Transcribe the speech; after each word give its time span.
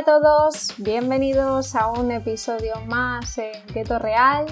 A 0.00 0.02
todos, 0.02 0.72
bienvenidos 0.78 1.74
a 1.74 1.88
un 1.88 2.10
episodio 2.10 2.72
más 2.86 3.36
en 3.36 3.52
Keto 3.66 3.98
Real. 3.98 4.46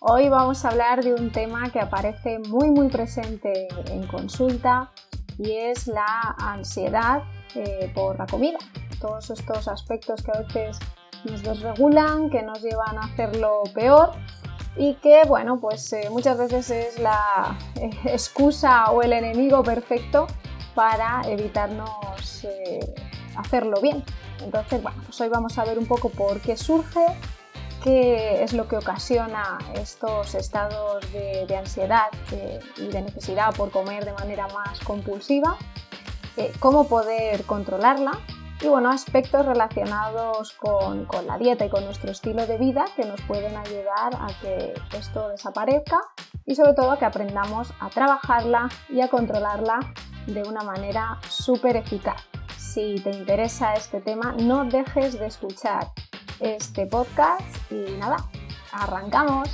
Hoy 0.00 0.30
vamos 0.30 0.64
a 0.64 0.70
hablar 0.70 1.04
de 1.04 1.12
un 1.12 1.30
tema 1.30 1.70
que 1.70 1.80
aparece 1.80 2.38
muy 2.38 2.70
muy 2.70 2.88
presente 2.88 3.68
en 3.90 4.06
consulta 4.06 4.90
y 5.36 5.52
es 5.52 5.86
la 5.86 6.34
ansiedad 6.38 7.24
eh, 7.54 7.92
por 7.94 8.16
la 8.18 8.24
comida. 8.24 8.56
Todos 8.98 9.28
estos 9.28 9.68
aspectos 9.68 10.22
que 10.22 10.30
a 10.30 10.40
veces 10.40 10.78
nos 11.24 11.42
desregulan, 11.42 12.30
que 12.30 12.42
nos 12.42 12.62
llevan 12.62 12.96
a 12.96 13.02
hacerlo 13.02 13.64
peor 13.74 14.12
y 14.76 14.94
que, 14.94 15.24
bueno, 15.28 15.60
pues 15.60 15.92
eh, 15.92 16.08
muchas 16.08 16.38
veces 16.38 16.70
es 16.70 16.98
la 16.98 17.58
eh, 17.74 17.90
excusa 18.06 18.90
o 18.92 19.02
el 19.02 19.12
enemigo 19.12 19.62
perfecto 19.62 20.26
para 20.74 21.20
evitarnos 21.26 22.46
hacerlo 23.36 23.82
bien. 23.82 24.02
Entonces, 24.42 24.82
bueno, 24.82 25.00
pues 25.04 25.20
hoy 25.20 25.28
vamos 25.28 25.58
a 25.58 25.64
ver 25.64 25.78
un 25.78 25.86
poco 25.86 26.08
por 26.10 26.40
qué 26.40 26.56
surge, 26.56 27.04
qué 27.82 28.42
es 28.42 28.52
lo 28.52 28.68
que 28.68 28.76
ocasiona 28.76 29.58
estos 29.74 30.34
estados 30.34 31.04
de, 31.12 31.56
ansiedad 31.56 32.08
y 32.76 32.88
de 32.88 33.02
necesidad 33.02 33.54
por 33.54 33.70
comer 33.70 34.04
de 34.04 34.12
manera 34.12 34.48
más 34.48 34.80
compulsiva, 34.80 35.56
eh, 36.36 36.52
cómo 36.58 36.88
poder 36.88 37.44
controlarla 37.44 38.12
y 38.60 38.68
bueno, 38.68 38.90
aspectos 38.90 39.44
relacionados 39.44 40.52
con, 40.54 41.04
con, 41.04 41.26
la 41.26 41.38
dieta 41.38 41.66
y 41.66 41.68
con 41.68 41.84
nuestro 41.84 42.10
estilo 42.10 42.46
de 42.46 42.56
vida 42.56 42.86
que 42.96 43.04
nos 43.04 43.20
pueden 43.22 43.56
ayudar 43.56 44.14
a 44.14 44.28
que 44.40 44.74
esto 44.96 45.28
desaparezca 45.28 46.00
y 46.46 46.54
sobre 46.54 46.72
todo 46.72 46.92
a 46.92 46.98
que 46.98 47.04
aprendamos 47.04 47.72
a 47.80 47.90
trabajarla 47.90 48.68
y 48.88 49.00
a 49.00 49.08
controlarla 49.08 49.80
de 50.26 50.42
una 50.42 50.62
manera 50.62 51.18
súper 51.28 51.76
eficaz 51.76 52.26
si 52.76 52.96
te 53.02 53.08
interesa 53.08 53.72
este 53.72 54.02
tema, 54.02 54.36
no 54.38 54.66
dejes 54.66 55.18
de 55.18 55.24
escuchar 55.24 55.86
este 56.40 56.86
podcast 56.86 57.72
y 57.72 57.96
nada, 57.98 58.18
arrancamos. 58.70 59.48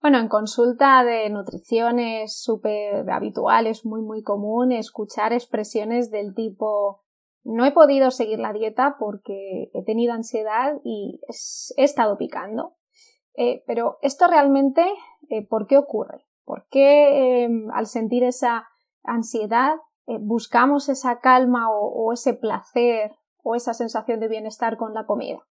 Bueno, 0.00 0.20
en 0.20 0.28
consulta 0.28 1.04
de 1.04 1.28
nutrición 1.28 1.98
es 1.98 2.40
súper 2.40 3.10
habitual, 3.10 3.66
es 3.66 3.84
muy 3.84 4.00
muy 4.00 4.22
común 4.22 4.72
escuchar 4.72 5.34
expresiones 5.34 6.10
del 6.10 6.34
tipo 6.34 7.02
no 7.44 7.66
he 7.66 7.72
podido 7.72 8.10
seguir 8.10 8.38
la 8.38 8.54
dieta 8.54 8.96
porque 8.98 9.70
he 9.74 9.84
tenido 9.84 10.14
ansiedad 10.14 10.76
y 10.82 11.20
he 11.76 11.84
estado 11.84 12.16
picando. 12.16 12.76
Eh, 13.34 13.64
pero 13.66 13.98
esto 14.00 14.26
realmente, 14.28 14.82
eh, 15.28 15.46
¿por 15.46 15.66
qué 15.66 15.76
ocurre? 15.76 16.29
¿Por 16.50 16.66
qué 16.68 17.44
em, 17.44 17.70
al 17.70 17.86
sentir 17.86 18.24
esa 18.24 18.66
ansiedad 19.04 19.76
eh, 20.08 20.18
buscamos 20.20 20.88
esa 20.88 21.20
calma 21.20 21.70
o, 21.70 22.12
ese 22.12 22.34
placer 22.34 23.12
o 23.44 23.54
esa 23.54 23.72
sensación 23.72 24.18
de 24.18 24.26
bienestar 24.26 24.76
con 24.76 24.92
la 24.92 25.06
comida? 25.06 25.46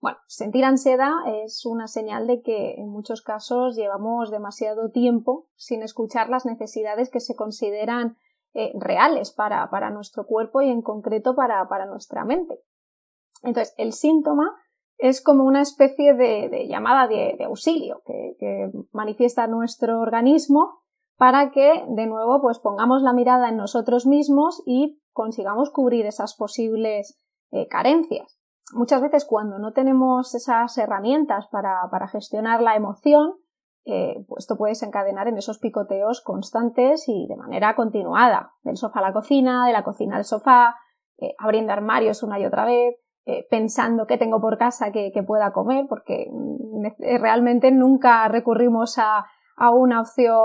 Bueno, 0.00 0.18
sentir 0.26 0.64
ansiedad 0.64 1.12
es 1.44 1.64
una 1.64 1.86
señal 1.86 2.26
de 2.26 2.42
que 2.42 2.74
en 2.74 2.88
muchos 2.88 3.22
casos 3.22 3.76
llevamos 3.76 4.32
demasiado 4.32 4.90
tiempo 4.90 5.46
sin 5.54 5.84
escuchar 5.84 6.28
las 6.28 6.44
necesidades 6.44 7.08
que 7.08 7.20
se 7.20 7.36
consideran 7.36 8.16
eh, 8.52 8.72
reales 8.74 9.30
para, 9.30 9.90
nuestro 9.90 10.26
cuerpo 10.26 10.60
y 10.60 10.70
en 10.70 10.82
concreto 10.82 11.36
para, 11.36 11.68
para 11.68 11.86
nuestra 11.86 12.24
mente. 12.24 12.58
Entonces, 13.44 13.76
el 13.78 13.92
síntoma 13.92 14.56
es 14.98 15.22
como 15.22 15.44
una 15.44 15.62
especie 15.62 16.14
de, 16.14 16.66
llamada 16.68 17.08
de, 17.08 17.42
auxilio 17.44 18.02
que, 18.06 18.70
manifiesta 18.92 19.46
nuestro 19.46 20.00
organismo 20.00 20.80
para 21.16 21.50
que 21.50 21.84
de 21.88 22.06
nuevo 22.06 22.40
pues 22.40 22.58
pongamos 22.58 23.02
la 23.02 23.12
mirada 23.12 23.48
en 23.48 23.56
nosotros 23.56 24.06
mismos 24.06 24.62
y 24.66 25.00
consigamos 25.12 25.70
cubrir 25.70 26.06
esas 26.06 26.34
posibles 26.34 27.18
eh, 27.50 27.68
carencias. 27.68 28.38
Muchas 28.72 29.02
veces 29.02 29.24
cuando 29.24 29.58
no 29.58 29.72
tenemos 29.72 30.34
esas 30.34 30.76
herramientas 30.78 31.48
para, 31.48 32.08
gestionar 32.08 32.62
la 32.62 32.74
emoción, 32.74 33.34
eh, 33.84 34.24
pues 34.28 34.44
esto 34.44 34.56
puede 34.56 34.70
desencadenar 34.70 35.28
en 35.28 35.36
esos 35.36 35.58
picoteos 35.58 36.22
constantes 36.22 37.04
y 37.08 37.26
de 37.28 37.36
manera 37.36 37.76
continuada, 37.76 38.52
del 38.62 38.76
sofá 38.76 39.00
a 39.00 39.02
la 39.02 39.12
cocina, 39.12 39.66
de 39.66 39.72
la 39.72 39.84
cocina 39.84 40.16
al 40.16 40.24
sofá, 40.24 40.76
eh, 41.18 41.34
abriendo 41.38 41.72
armarios 41.72 42.22
una 42.22 42.38
y 42.40 42.46
otra 42.46 42.64
vez, 42.64 42.96
eh, 43.24 43.46
pensando 43.50 44.06
qué 44.06 44.18
tengo 44.18 44.40
por 44.40 44.58
casa 44.58 44.90
que, 44.90 45.12
pueda 45.26 45.52
comer, 45.52 45.86
porque 45.88 46.28
mm, 46.30 47.20
realmente 47.20 47.70
nunca 47.70 48.26
recurrimos 48.28 48.98
a, 48.98 49.26
una 49.74 50.00
opción 50.00 50.40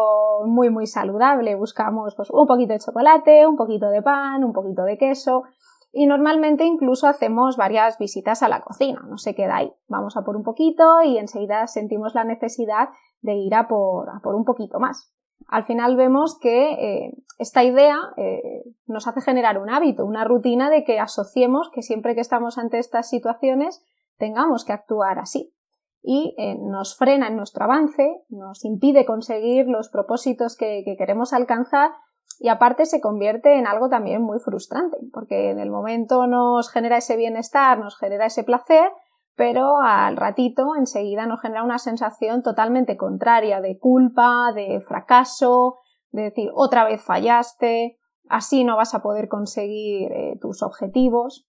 muy 0.46 0.70
muy 0.70 0.86
saludable. 0.86 1.56
Buscamos 1.56 2.14
pues, 2.16 2.30
un 2.30 2.46
poquito 2.46 2.74
de 2.74 2.80
chocolate, 2.80 3.48
un 3.48 3.56
poquito 3.56 3.90
de 3.90 4.04
pan, 4.04 4.44
un 4.44 4.54
poquito 4.54 4.84
de 4.84 4.98
queso 4.98 5.44
y 5.92 6.06
normalmente 6.06 6.66
incluso 6.66 7.08
hacemos 7.08 7.58
varias 7.58 7.98
visitas 7.98 8.44
a 8.44 8.50
la 8.50 8.62
cocina, 8.62 9.02
no 9.10 9.18
se 9.18 9.34
queda 9.34 9.56
ahí. 9.58 9.74
Vamos 9.88 10.18
a 10.18 10.22
por 10.22 10.36
un 10.36 10.44
poquito 10.44 11.02
y 11.02 11.18
enseguida 11.18 11.66
sentimos 11.66 12.14
la 12.14 12.26
necesidad 12.26 12.90
de 13.22 13.34
ir 13.34 13.56
a 13.56 13.68
por 13.68 14.36
un 14.36 14.44
poquito 14.44 14.80
más 14.80 15.12
al 15.48 15.64
final 15.64 15.96
vemos 15.96 16.38
que 16.40 16.72
eh, 16.72 17.14
esta 17.38 17.64
idea 17.64 17.98
eh, 18.18 18.64
nos 18.88 19.08
hace 19.08 19.22
generar 19.22 19.60
un 19.60 19.70
hábito, 19.70 20.06
una 20.06 20.24
rutina 20.24 20.70
de 20.70 20.84
que 20.84 21.00
asociemos 21.00 21.70
que 21.72 21.84
siempre 21.84 22.16
que 22.16 22.22
estamos 22.22 22.58
ante 22.58 22.80
estas 22.80 23.10
situaciones 23.10 23.84
tengamos 24.18 24.66
que 24.66 24.74
actuar 24.74 25.20
así. 25.20 25.54
Y 26.02 26.36
eh, 26.38 26.56
nos 26.60 26.98
frena 26.98 27.28
en 27.28 27.38
nuestro 27.38 27.66
avance, 27.66 28.24
nos 28.30 28.64
impide 28.66 29.06
conseguir 29.06 29.68
los 29.68 29.90
propósitos 29.90 30.56
que, 30.56 30.84
que 30.86 30.96
queremos 30.96 31.34
alcanzar 31.34 31.92
y 32.40 32.50
aparte 32.50 32.86
se 32.86 33.02
convierte 33.02 33.58
en 33.58 33.68
algo 33.68 33.90
también 33.90 34.22
muy 34.22 34.40
frustrante, 34.40 34.98
porque 35.12 35.50
en 35.52 35.60
el 35.60 35.70
momento 35.70 36.28
nos 36.28 36.72
genera 36.72 36.98
ese 36.98 37.18
bienestar, 37.18 37.80
nos 37.80 37.98
genera 37.98 38.28
ese 38.28 38.44
placer, 38.44 38.92
pero 39.36 39.82
al 39.82 40.18
ratito 40.18 40.76
enseguida 40.78 41.26
nos 41.26 41.42
genera 41.42 41.64
una 41.64 41.80
sensación 41.80 42.42
totalmente 42.42 42.98
contraria 42.98 43.62
de 43.62 43.78
culpa, 43.78 44.52
de 44.54 44.82
fracaso, 44.82 45.80
de 46.12 46.24
decir 46.24 46.50
otra 46.54 46.86
vez 46.86 47.02
fallaste, 47.04 47.98
así 48.30 48.64
no 48.64 48.78
vas 48.78 48.94
a 48.94 49.02
poder 49.02 49.28
conseguir 49.28 50.12
eh, 50.12 50.38
tus 50.42 50.64
objetivos. 50.64 51.48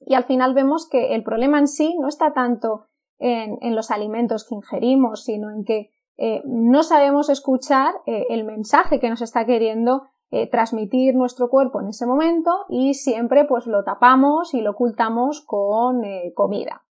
Y 0.00 0.14
al 0.14 0.24
final 0.24 0.54
vemos 0.54 0.88
que 0.88 1.14
el 1.14 1.24
problema 1.24 1.58
en 1.58 1.66
sí 1.66 1.96
no 1.98 2.08
está 2.08 2.32
tanto 2.32 2.86
en, 3.18 3.74
los 3.74 3.90
alimentos 3.90 4.46
que 4.46 4.54
ingerimos, 4.54 5.24
sino 5.24 5.50
en 5.50 5.64
que 5.64 5.90
eh, 6.16 6.42
no 6.44 6.84
sabemos 6.84 7.28
escuchar 7.28 7.94
eh, 8.06 8.26
el 8.30 8.44
mensaje 8.44 9.00
que 9.00 9.10
nos 9.10 9.22
está 9.22 9.44
queriendo 9.44 10.02
transmitir 10.50 11.14
nuestro 11.14 11.48
cuerpo 11.48 11.80
en 11.80 11.88
ese 11.88 12.04
momento 12.04 12.50
y 12.68 12.92
siempre 12.92 13.46
pues 13.46 13.66
lo 13.66 13.82
tapamos 13.82 14.52
y 14.52 14.60
lo 14.60 14.72
ocultamos 14.72 15.40
con 15.40 16.02
comida 16.34 16.82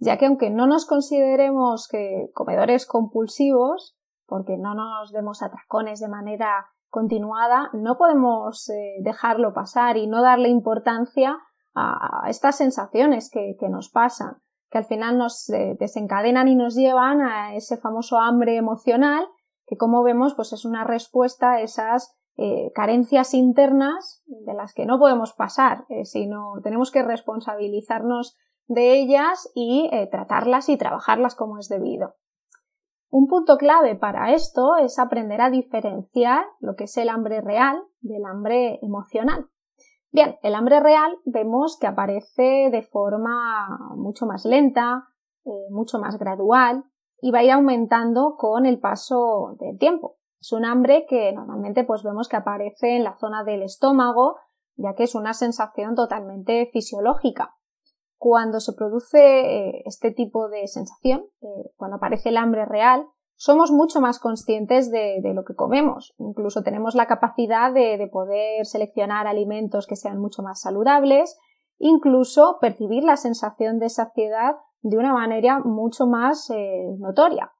ya 0.00 0.16
que 0.16 0.26
aunque 0.26 0.50
no 0.50 0.66
nos 0.66 0.86
consideremos 0.86 1.86
que 1.86 2.30
comedores 2.34 2.86
compulsivos, 2.86 3.96
porque 4.30 4.56
no 4.56 4.74
nos 4.74 5.10
demos 5.10 5.42
atracones 5.42 5.98
de 5.98 6.08
manera 6.08 6.68
continuada, 6.88 7.68
no 7.72 7.98
podemos 7.98 8.70
eh, 8.70 8.96
dejarlo 9.02 9.52
pasar 9.52 9.96
y 9.96 10.06
no 10.06 10.22
darle 10.22 10.48
importancia 10.48 11.36
a, 11.74 12.26
estas 12.28 12.56
sensaciones 12.56 13.28
que, 13.30 13.56
nos 13.68 13.90
pasan, 13.90 14.36
que 14.70 14.78
al 14.78 14.84
final 14.84 15.18
nos 15.18 15.50
eh, 15.50 15.76
desencadenan 15.78 16.46
y 16.48 16.54
nos 16.54 16.76
llevan 16.76 17.20
a 17.20 17.54
ese 17.54 17.76
famoso 17.76 18.18
hambre 18.18 18.56
emocional, 18.56 19.26
que 19.66 19.76
como 19.76 20.02
vemos, 20.02 20.34
pues 20.34 20.52
es 20.52 20.64
una 20.64 20.84
respuesta 20.84 21.52
a 21.52 21.60
esas 21.60 22.16
eh, 22.36 22.70
carencias 22.72 23.34
internas 23.34 24.22
de 24.26 24.54
las 24.54 24.74
que 24.74 24.86
no 24.86 24.98
podemos 24.98 25.32
pasar, 25.32 25.86
sino 26.04 26.54
tenemos 26.62 26.90
que 26.90 27.02
responsabilizarnos 27.02 28.36
de 28.66 28.94
ellas 28.94 29.50
y 29.54 29.90
tratarlas 30.10 30.68
y 30.68 30.76
trabajarlas 30.76 31.34
como 31.34 31.58
es 31.58 31.68
debido. 31.68 32.14
Un 33.12 33.26
punto 33.26 33.56
clave 33.56 33.96
para 33.96 34.32
esto 34.32 34.76
es 34.76 35.00
aprender 35.00 35.40
a 35.40 35.50
diferenciar 35.50 36.44
lo 36.60 36.76
que 36.76 36.84
es 36.84 36.96
el 36.96 37.08
hambre 37.08 37.40
real 37.40 37.82
del 38.00 38.24
hambre 38.24 38.78
emocional. 38.82 39.46
Bien, 40.12 40.36
el 40.42 40.54
hambre 40.54 40.78
real 40.78 41.18
vemos 41.24 41.76
que 41.80 41.88
aparece 41.88 42.70
de 42.70 42.82
forma 42.82 43.68
mucho 43.96 44.26
más 44.26 44.44
lenta, 44.44 45.08
eh, 45.44 45.50
mucho 45.70 45.98
más 45.98 46.18
gradual 46.18 46.84
y 47.20 47.32
va 47.32 47.40
a 47.40 47.44
ir 47.44 47.50
aumentando 47.50 48.36
con 48.38 48.64
el 48.64 48.78
paso 48.78 49.56
del 49.58 49.76
tiempo. 49.76 50.18
Es 50.40 50.52
un 50.52 50.64
hambre 50.64 51.04
que 51.08 51.32
normalmente 51.32 51.82
pues 51.82 52.04
vemos 52.04 52.28
que 52.28 52.36
aparece 52.36 52.96
en 52.96 53.02
la 53.02 53.18
zona 53.18 53.42
del 53.42 53.62
estómago, 53.62 54.36
ya 54.76 54.94
que 54.94 55.02
es 55.02 55.16
una 55.16 55.34
sensación 55.34 55.96
totalmente 55.96 56.66
fisiológica 56.72 57.56
cuando 58.20 58.60
se 58.60 58.74
produce 58.74 59.18
eh, 59.18 59.82
este 59.86 60.10
tipo 60.10 60.50
de 60.50 60.68
sensación, 60.68 61.24
eh, 61.40 61.70
cuando 61.76 61.96
aparece 61.96 62.28
el 62.28 62.36
hambre 62.36 62.66
real, 62.66 63.06
somos 63.34 63.72
mucho 63.72 64.02
más 64.02 64.18
conscientes 64.18 64.90
de, 64.90 65.22
lo 65.34 65.42
que 65.42 65.54
comemos. 65.54 66.14
Incluso 66.18 66.62
tenemos 66.62 66.94
la 66.94 67.06
capacidad 67.06 67.72
de, 67.72 68.06
poder 68.12 68.66
seleccionar 68.66 69.26
alimentos 69.26 69.86
que 69.86 69.96
sean 69.96 70.20
mucho 70.20 70.42
más 70.42 70.60
saludables, 70.60 71.38
incluso 71.78 72.58
percibir 72.60 73.04
la 73.04 73.16
sensación 73.16 73.78
de 73.78 73.88
saciedad 73.88 74.56
de 74.82 74.98
una 74.98 75.14
manera 75.14 75.60
mucho 75.64 76.06
más 76.06 76.50
eh, 76.50 76.94
notoria. 76.98 77.50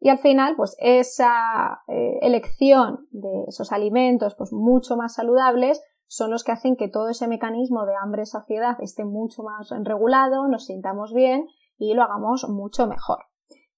y 0.00 0.08
al 0.08 0.18
final, 0.18 0.56
pues 0.56 0.74
esa 0.80 1.82
elección 1.86 3.06
de 3.12 3.44
esos 3.46 3.70
alimentos 3.70 4.34
pues 4.34 4.52
mucho 4.52 4.96
más 4.96 5.14
saludables 5.14 5.80
son 6.08 6.30
los 6.30 6.42
que 6.42 6.52
hacen 6.52 6.74
que 6.74 6.88
todo 6.88 7.10
ese 7.10 7.28
mecanismo 7.28 7.84
de 7.84 7.94
hambre-saciedad 7.94 8.76
esté 8.80 9.04
mucho 9.04 9.42
más 9.42 9.70
regulado, 9.84 10.48
nos 10.48 10.64
sintamos 10.64 11.12
bien 11.12 11.46
y 11.76 11.94
lo 11.94 12.02
hagamos 12.02 12.48
mucho 12.48 12.86
mejor. 12.86 13.18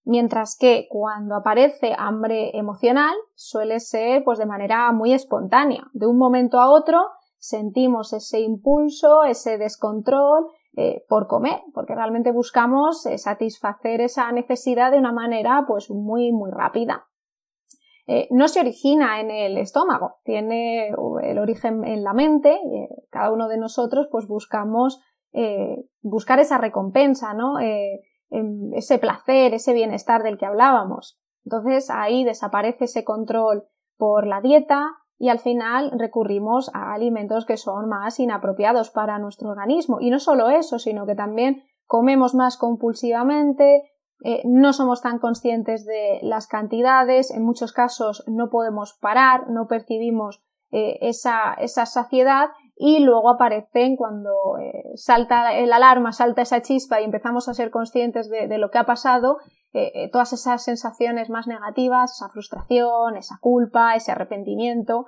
Mientras 0.05 0.57
que 0.59 0.87
cuando 0.89 1.35
aparece 1.35 1.95
hambre 1.99 2.57
emocional 2.57 3.15
suele 3.35 3.81
ser 3.81 4.25
pues 4.25 4.39
de 4.39 4.47
manera 4.47 4.91
muy 4.93 5.13
espontánea. 5.13 5.89
De 5.93 6.07
un 6.07 6.17
momento 6.17 6.59
a 6.59 6.71
otro 6.71 7.01
sentimos 7.37 8.13
ese 8.13 8.41
impulso, 8.41 9.25
ese 9.25 9.59
descontrol 9.59 10.47
eh, 10.77 11.05
por 11.09 11.27
comer, 11.27 11.61
porque 11.75 11.95
realmente 11.95 12.33
buscamos 12.33 13.05
eh, 13.07 13.19
satisfacer 13.19 14.01
esa 14.01 14.31
necesidad 14.33 14.93
de 14.93 14.99
una 14.99 15.13
manera 15.13 15.65
pues 15.67 15.91
muy 15.91 16.33
muy 16.33 16.51
rápida. 16.51 17.07
Eh, 18.13 18.27
no 18.31 18.49
se 18.49 18.59
origina 18.59 19.21
en 19.21 19.31
el 19.31 19.57
estómago, 19.57 20.17
tiene 20.25 20.89
el 21.23 21.39
origen 21.39 21.85
en 21.85 22.03
la 22.03 22.13
mente. 22.13 22.59
cada 23.09 23.33
uno 23.33 23.47
de 23.47 23.57
nosotros 23.57 24.09
pues 24.11 24.27
buscamos 24.27 25.01
buscar 26.03 26.41
esa 26.41 26.59
recompensa, 26.59 27.35
¿no? 27.35 27.61
ese 27.61 28.99
placer, 28.99 29.55
ese 29.55 29.73
bienestar 29.73 30.25
del 30.25 30.39
que 30.39 30.47
hablábamos. 30.47 31.21
Entonces 31.45 31.89
ahí 31.89 32.25
desaparece 32.25 32.87
ese 32.87 33.05
control 33.05 33.69
por 33.97 34.27
la 34.27 34.41
dieta 34.41 34.89
y 35.17 35.29
al 35.29 35.39
final 35.39 35.93
recurrimos 35.97 36.71
a 36.75 36.95
alimentos 36.95 37.45
que 37.45 37.59
son 37.59 37.89
más 37.89 38.19
inapropiados 38.19 38.91
para 38.91 39.19
nuestro 39.19 39.51
organismo. 39.51 39.99
Y 40.01 40.11
no 40.11 40.19
solo 40.19 40.49
eso, 40.49 40.79
sino 40.79 41.07
que 41.07 41.15
también 41.15 41.63
comemos 41.85 42.35
más 42.35 42.57
compulsivamente, 42.57 43.90
eh, 44.23 44.43
no 44.45 44.73
somos 44.73 45.01
tan 45.03 45.19
conscientes 45.19 45.85
de 45.87 46.21
las 46.23 46.47
cantidades, 46.47 47.31
en 47.31 47.43
muchos 47.43 47.73
casos 47.73 48.25
no 48.27 48.51
podemos 48.51 48.95
parar, 49.01 49.49
no 49.49 49.67
percibimos 49.67 50.43
eh, 50.73 50.99
esa, 51.01 51.55
esa 51.55 51.87
saciedad 51.87 52.51
y 52.77 53.01
luego 53.01 53.31
aparecen 53.31 53.97
cuando 53.97 54.59
eh, 54.61 54.85
salta 54.95 55.55
el 55.55 55.73
alarma, 55.73 56.13
salta 56.13 56.43
esa 56.43 56.63
chispa 56.63 57.01
y 57.01 57.05
empezamos 57.05 57.49
a 57.49 57.55
ser 57.55 57.71
conscientes 57.71 58.29
de, 58.31 58.59
lo 58.59 58.71
que 58.71 58.79
ha 58.79 58.87
pasado, 58.87 59.39
todas 60.11 60.33
esas 60.33 60.65
sensaciones 60.65 61.31
más 61.31 61.47
negativas, 61.47 62.13
esa 62.17 62.29
frustración, 62.29 63.17
esa 63.17 63.39
culpa, 63.41 63.95
ese 63.95 64.11
arrepentimiento 64.11 65.07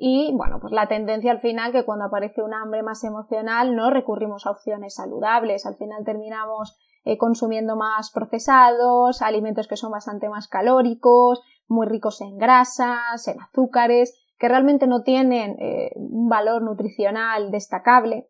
y 0.00 0.32
bueno, 0.32 0.60
pues 0.60 0.72
la 0.72 0.86
tendencia 0.86 1.32
al 1.32 1.40
final 1.40 1.72
que 1.72 1.84
cuando 1.84 2.04
aparece 2.04 2.40
un 2.40 2.54
hambre 2.54 2.84
más 2.84 3.02
emocional 3.02 3.74
no 3.74 3.90
recurrimos 3.90 4.46
a 4.46 4.52
opciones 4.52 4.94
saludables, 4.94 5.66
al 5.66 5.76
final 5.76 6.04
terminamos 6.04 6.78
consumiendo 7.18 7.74
más 7.74 8.10
procesados, 8.10 9.22
alimentos 9.22 9.66
que 9.66 9.76
son 9.76 9.90
bastante 9.90 10.28
más 10.28 10.46
calóricos, 10.46 11.42
muy 11.68 11.86
ricos 11.86 12.20
en 12.20 12.36
grasas, 12.38 13.28
en 13.28 13.40
azúcares, 13.40 14.18
que 14.38 14.48
realmente 14.48 14.86
no 14.86 15.02
tienen 15.02 15.56
eh, 15.58 15.90
un 15.96 16.28
valor 16.28 16.62
nutricional 16.62 17.50
destacable, 17.50 18.28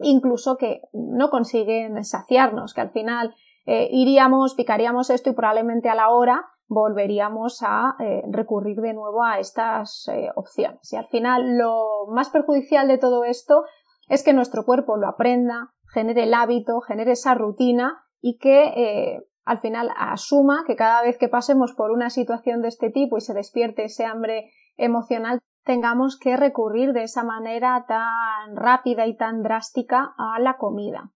incluso 0.00 0.56
que 0.56 0.82
no 0.92 1.30
consiguen 1.30 2.04
saciarnos, 2.04 2.74
que 2.74 2.80
al 2.80 2.90
final 2.90 3.34
eh, 3.66 3.88
iríamos, 3.90 4.54
picaríamos 4.54 5.10
esto 5.10 5.30
y 5.30 5.34
probablemente 5.34 5.88
a 5.88 5.94
la 5.94 6.10
hora 6.10 6.46
volveríamos 6.66 7.62
a 7.62 7.96
eh, 7.98 8.22
recurrir 8.30 8.80
de 8.80 8.92
nuevo 8.92 9.24
a 9.24 9.38
estas 9.38 10.06
opciones. 10.34 10.92
Y 10.92 10.96
al 10.96 11.06
final 11.06 11.56
lo 11.56 12.06
más 12.08 12.28
perjudicial 12.30 12.88
de 12.88 12.98
todo 12.98 13.24
esto 13.24 13.64
es 14.08 14.22
que 14.22 14.34
nuestro 14.34 14.64
cuerpo 14.64 14.96
lo 14.96 15.08
aprenda, 15.08 15.72
genere 15.98 16.24
el 16.24 16.34
hábito, 16.34 16.80
genere 16.80 17.12
esa 17.12 17.34
rutina 17.34 18.04
y 18.20 18.38
que 18.38 19.20
al 19.44 19.58
final 19.58 19.90
asuma 19.96 20.64
que 20.66 20.76
cada 20.76 21.02
vez 21.02 21.18
que 21.18 21.28
pasemos 21.28 21.72
por 21.72 21.90
una 21.90 22.10
situación 22.10 22.62
de 22.62 22.68
este 22.68 22.90
tipo 22.90 23.16
y 23.16 23.20
se 23.20 23.34
despierte 23.34 23.84
ese 23.84 24.04
hambre 24.04 24.50
emocional 24.76 25.40
tengamos 25.68 26.18
que 26.18 26.34
recurrir 26.36 26.94
de 26.94 27.02
esa 27.02 27.24
manera 27.24 27.84
tan 27.86 28.56
rápida 28.56 29.06
y 29.06 29.14
tan 29.16 29.42
drástica 29.42 30.14
a 30.16 30.38
la 30.40 30.56
comida. 30.56 31.10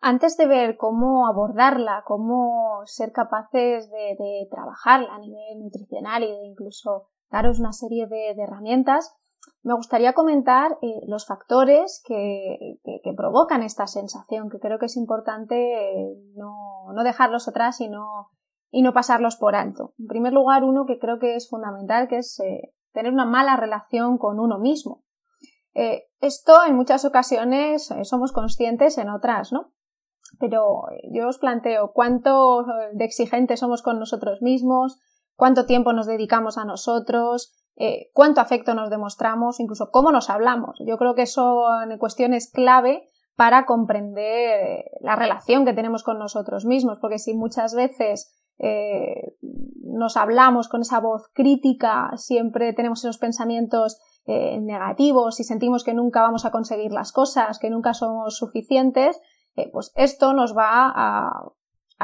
Antes 0.00 0.36
de 0.36 0.46
ver 0.46 0.76
cómo 0.76 1.26
abordarla, 1.26 2.04
cómo 2.06 2.82
ser 2.84 3.10
capaces 3.10 3.90
de, 3.90 4.46
trabajarla 4.52 5.16
a 5.16 5.18
nivel 5.18 5.58
nutricional 5.58 6.22
y 6.22 6.30
de 6.30 6.46
incluso 6.46 7.08
daros 7.28 7.58
una 7.58 7.72
serie 7.72 8.06
de, 8.06 8.40
herramientas, 8.40 9.16
me 9.62 9.74
gustaría 9.74 10.12
comentar 10.12 10.78
eh, 10.82 11.00
los 11.06 11.26
factores 11.26 12.02
que, 12.06 12.78
provocan 13.16 13.62
esta 13.62 13.86
sensación, 13.86 14.50
que 14.50 14.58
creo 14.58 14.78
que 14.78 14.86
es 14.86 14.96
importante 14.96 15.54
eh, 15.54 16.14
no, 16.34 16.92
no, 16.92 17.02
dejarlos 17.02 17.48
atrás 17.48 17.80
y 17.80 17.88
no, 17.88 18.28
y 18.70 18.82
no 18.82 18.92
pasarlos 18.92 19.36
por 19.36 19.54
alto. 19.54 19.94
En 19.98 20.06
primer 20.06 20.32
lugar, 20.32 20.64
uno 20.64 20.84
que 20.86 20.98
creo 20.98 21.18
que 21.18 21.36
es 21.36 21.48
fundamental, 21.48 22.08
que 22.08 22.18
es 22.18 22.38
eh, 22.40 22.74
tener 22.92 23.12
una 23.12 23.24
mala 23.24 23.56
relación 23.56 24.18
con 24.18 24.38
uno 24.38 24.58
mismo. 24.58 25.02
Esto 26.20 26.64
en 26.64 26.76
muchas 26.76 27.04
ocasiones 27.04 27.92
somos 28.04 28.30
conscientes, 28.30 28.96
en 28.96 29.10
otras 29.10 29.52
no. 29.52 29.72
Pero 30.38 30.82
yo 31.10 31.26
os 31.26 31.38
planteo 31.38 31.90
cuánto 31.92 32.64
de 32.92 33.04
exigentes 33.04 33.58
somos 33.58 33.82
con 33.82 33.98
nosotros 33.98 34.40
mismos, 34.40 35.00
cuánto 35.34 35.66
tiempo 35.66 35.92
nos 35.92 36.06
dedicamos 36.06 36.58
a 36.58 36.64
nosotros, 36.64 37.63
cuánto 38.12 38.40
afecto 38.40 38.74
nos 38.74 38.90
demostramos, 38.90 39.58
incluso 39.60 39.90
cómo 39.90 40.12
nos 40.12 40.30
hablamos. 40.30 40.78
Yo 40.86 40.96
creo 40.96 41.14
que 41.14 41.26
son 41.26 41.98
cuestiones 41.98 42.50
clave 42.50 43.08
para 43.36 43.66
comprender 43.66 44.84
la 45.00 45.16
relación 45.16 45.64
que 45.64 45.72
tenemos 45.72 46.02
con 46.04 46.18
nosotros 46.18 46.64
mismos, 46.64 46.98
porque 47.00 47.18
si 47.18 47.34
muchas 47.34 47.74
veces 47.74 48.32
eh, 48.58 49.36
nos 49.82 50.16
hablamos 50.16 50.68
con 50.68 50.82
esa 50.82 51.00
voz 51.00 51.28
crítica, 51.32 52.10
siempre 52.16 52.72
tenemos 52.72 53.04
esos 53.04 53.18
pensamientos 53.18 54.00
eh, 54.26 54.60
negativos 54.60 55.40
y 55.40 55.44
sentimos 55.44 55.84
que 55.84 55.94
nunca 55.94 56.22
vamos 56.22 56.44
a 56.44 56.50
conseguir 56.50 56.92
las 56.92 57.12
cosas, 57.12 57.58
que 57.58 57.70
nunca 57.70 57.94
somos 57.94 58.36
suficientes, 58.36 59.20
eh, 59.56 59.70
pues 59.72 59.92
esto 59.96 60.32
nos 60.32 60.56
va 60.56 60.92
a, 60.94 61.44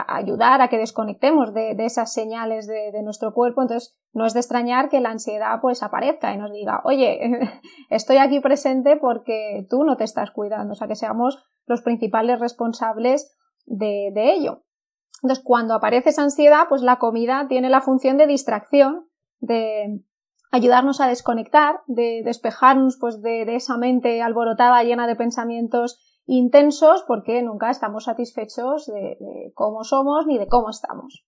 ayudar 0.09 0.61
a 0.61 0.69
que 0.69 0.79
desconectemos 0.79 1.53
de, 1.55 1.75
esas 1.85 2.13
señales 2.13 2.67
de, 2.67 3.03
nuestro 3.03 3.33
cuerpo. 3.33 3.63
Entonces, 3.63 3.97
no 4.13 4.27
es 4.27 4.35
de 4.35 4.41
extrañar 4.41 4.89
que 4.89 5.01
la 5.01 5.11
ansiedad 5.11 5.61
pues 5.61 5.83
aparezca 5.83 6.35
y 6.35 6.39
nos 6.39 6.53
diga, 6.53 6.81
oye, 6.85 7.21
estoy 7.91 8.19
aquí 8.19 8.41
presente 8.41 8.97
porque 8.97 9.67
tú 9.69 9.85
no 9.85 9.97
te 9.97 10.05
estás 10.05 10.31
cuidando. 10.31 10.73
O 10.73 10.77
sea, 10.77 10.89
que 10.89 10.97
seamos 10.97 11.43
los 11.67 11.83
principales 11.83 12.41
responsables 12.41 13.37
de 13.67 14.13
ello. 14.17 14.65
Entonces, 15.23 15.45
cuando 15.45 15.75
aparece 15.75 16.11
esa 16.11 16.23
ansiedad, 16.23 16.65
pues 16.69 16.83
la 16.83 16.97
comida 16.99 17.47
tiene 17.49 17.69
la 17.69 17.81
función 17.81 18.17
de 18.17 18.27
distracción, 18.27 19.07
de 19.39 20.03
ayudarnos 20.51 21.01
a 21.01 21.09
desconectar, 21.09 21.81
de 21.87 22.23
despejarnos 22.25 22.97
pues 22.99 23.21
de, 23.23 23.43
esa 23.55 23.77
mente 23.77 24.23
alborotada 24.23 24.83
llena 24.83 25.07
de 25.07 25.17
pensamientos 25.17 25.99
intensos 26.37 27.05
porque 27.07 27.43
nunca 27.43 27.71
estamos 27.71 28.05
satisfechos 28.05 28.87
de, 28.87 29.53
cómo 29.55 29.85
somos 29.85 30.27
ni 30.27 30.39
de 30.39 30.47
cómo 30.47 30.71
estamos. 30.71 31.25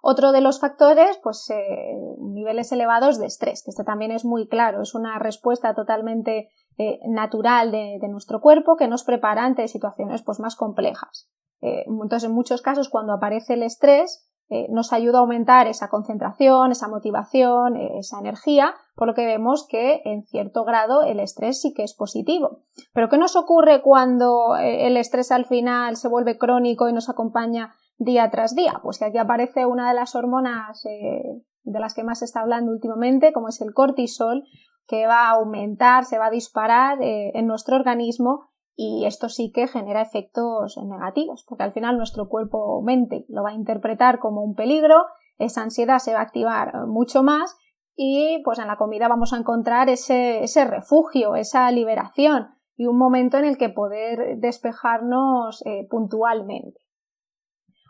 Otro 0.00 0.32
de 0.32 0.40
los 0.40 0.60
factores, 0.60 1.18
pues 1.22 1.50
eh, 1.50 1.96
niveles 2.18 2.72
elevados 2.72 3.18
de 3.18 3.26
estrés, 3.26 3.62
que 3.62 3.70
este 3.70 3.84
también 3.84 4.10
es 4.10 4.24
muy 4.24 4.48
claro, 4.48 4.80
es 4.80 4.94
una 4.94 5.18
respuesta 5.18 5.74
totalmente 5.74 6.48
eh, 6.78 7.00
natural 7.08 7.72
de, 7.72 7.98
nuestro 8.08 8.40
cuerpo 8.40 8.76
que 8.76 8.88
nos 8.88 9.04
prepara 9.04 9.44
ante 9.44 9.68
situaciones 9.68 10.22
pues, 10.22 10.40
más 10.40 10.56
complejas. 10.56 11.28
Eh, 11.60 11.84
entonces, 11.86 12.24
en 12.24 12.34
muchos 12.34 12.62
casos, 12.62 12.88
cuando 12.88 13.12
aparece 13.12 13.54
el 13.54 13.64
estrés, 13.64 14.27
eh, 14.50 14.66
nos 14.70 14.94
ayuda 14.94 15.18
a 15.18 15.20
aumentar 15.20 15.66
esa 15.66 15.88
concentración, 15.88 16.72
esa 16.72 16.88
motivación, 16.88 17.76
eh, 17.76 17.98
esa 17.98 18.18
energía, 18.18 18.74
por 18.94 19.06
lo 19.06 19.14
que 19.14 19.26
vemos 19.26 19.66
que 19.68 20.00
en 20.06 20.22
cierto 20.22 20.64
grado 20.64 21.02
el 21.02 21.20
estrés 21.20 21.60
sí 21.60 21.74
que 21.74 21.82
es 21.82 21.94
positivo. 21.94 22.62
Pero 22.94 23.10
¿qué 23.10 23.18
nos 23.18 23.36
ocurre 23.36 23.82
cuando 23.82 24.56
el 24.56 24.96
estrés 24.96 25.32
al 25.32 25.44
final 25.44 25.96
se 25.96 26.08
vuelve 26.08 26.38
crónico 26.38 26.88
y 26.88 26.94
nos 26.94 27.10
acompaña 27.10 27.74
día 27.98 28.30
tras 28.30 28.54
día? 28.54 28.80
Pues 28.82 28.98
que 28.98 29.04
aquí 29.04 29.18
aparece 29.18 29.66
una 29.66 29.88
de 29.88 29.94
las 29.94 30.14
hormonas 30.14 30.82
de 30.82 31.80
las 31.80 31.94
que 31.94 32.02
más 32.02 32.20
se 32.20 32.24
está 32.24 32.40
hablando 32.40 32.72
últimamente, 32.72 33.32
como 33.32 33.48
es 33.48 33.60
el 33.60 33.74
cortisol, 33.74 34.44
que 34.86 35.06
va 35.06 35.28
a 35.28 35.32
aumentar, 35.32 36.06
se 36.06 36.18
va 36.18 36.26
a 36.26 36.30
disparar 36.30 36.98
en 37.00 37.46
nuestro 37.46 37.76
organismo 37.76 38.48
y 38.80 39.06
esto 39.06 39.28
sí 39.28 39.50
que 39.52 39.66
genera 39.66 40.00
efectos 40.00 40.78
negativos, 40.78 41.44
porque 41.48 41.64
al 41.64 41.72
final 41.72 41.96
nuestro 41.96 42.28
cuerpo 42.28 42.80
mente 42.80 43.26
lo 43.28 43.42
va 43.42 43.50
a 43.50 43.54
interpretar 43.54 44.20
como 44.20 44.44
un 44.44 44.54
peligro, 44.54 45.04
esa 45.36 45.62
ansiedad 45.62 45.98
se 45.98 46.12
va 46.12 46.20
a 46.20 46.22
activar 46.22 46.86
mucho 46.86 47.24
más 47.24 47.56
y 47.96 48.40
pues 48.44 48.60
en 48.60 48.68
la 48.68 48.76
comida 48.76 49.08
vamos 49.08 49.32
a 49.32 49.36
encontrar 49.36 49.88
ese, 49.88 50.44
ese 50.44 50.64
refugio, 50.64 51.34
esa 51.34 51.68
liberación 51.72 52.50
y 52.76 52.86
un 52.86 52.96
momento 52.96 53.36
en 53.36 53.46
el 53.46 53.58
que 53.58 53.68
poder 53.68 54.38
despejarnos 54.38 55.60
eh, 55.66 55.88
puntualmente. 55.90 56.80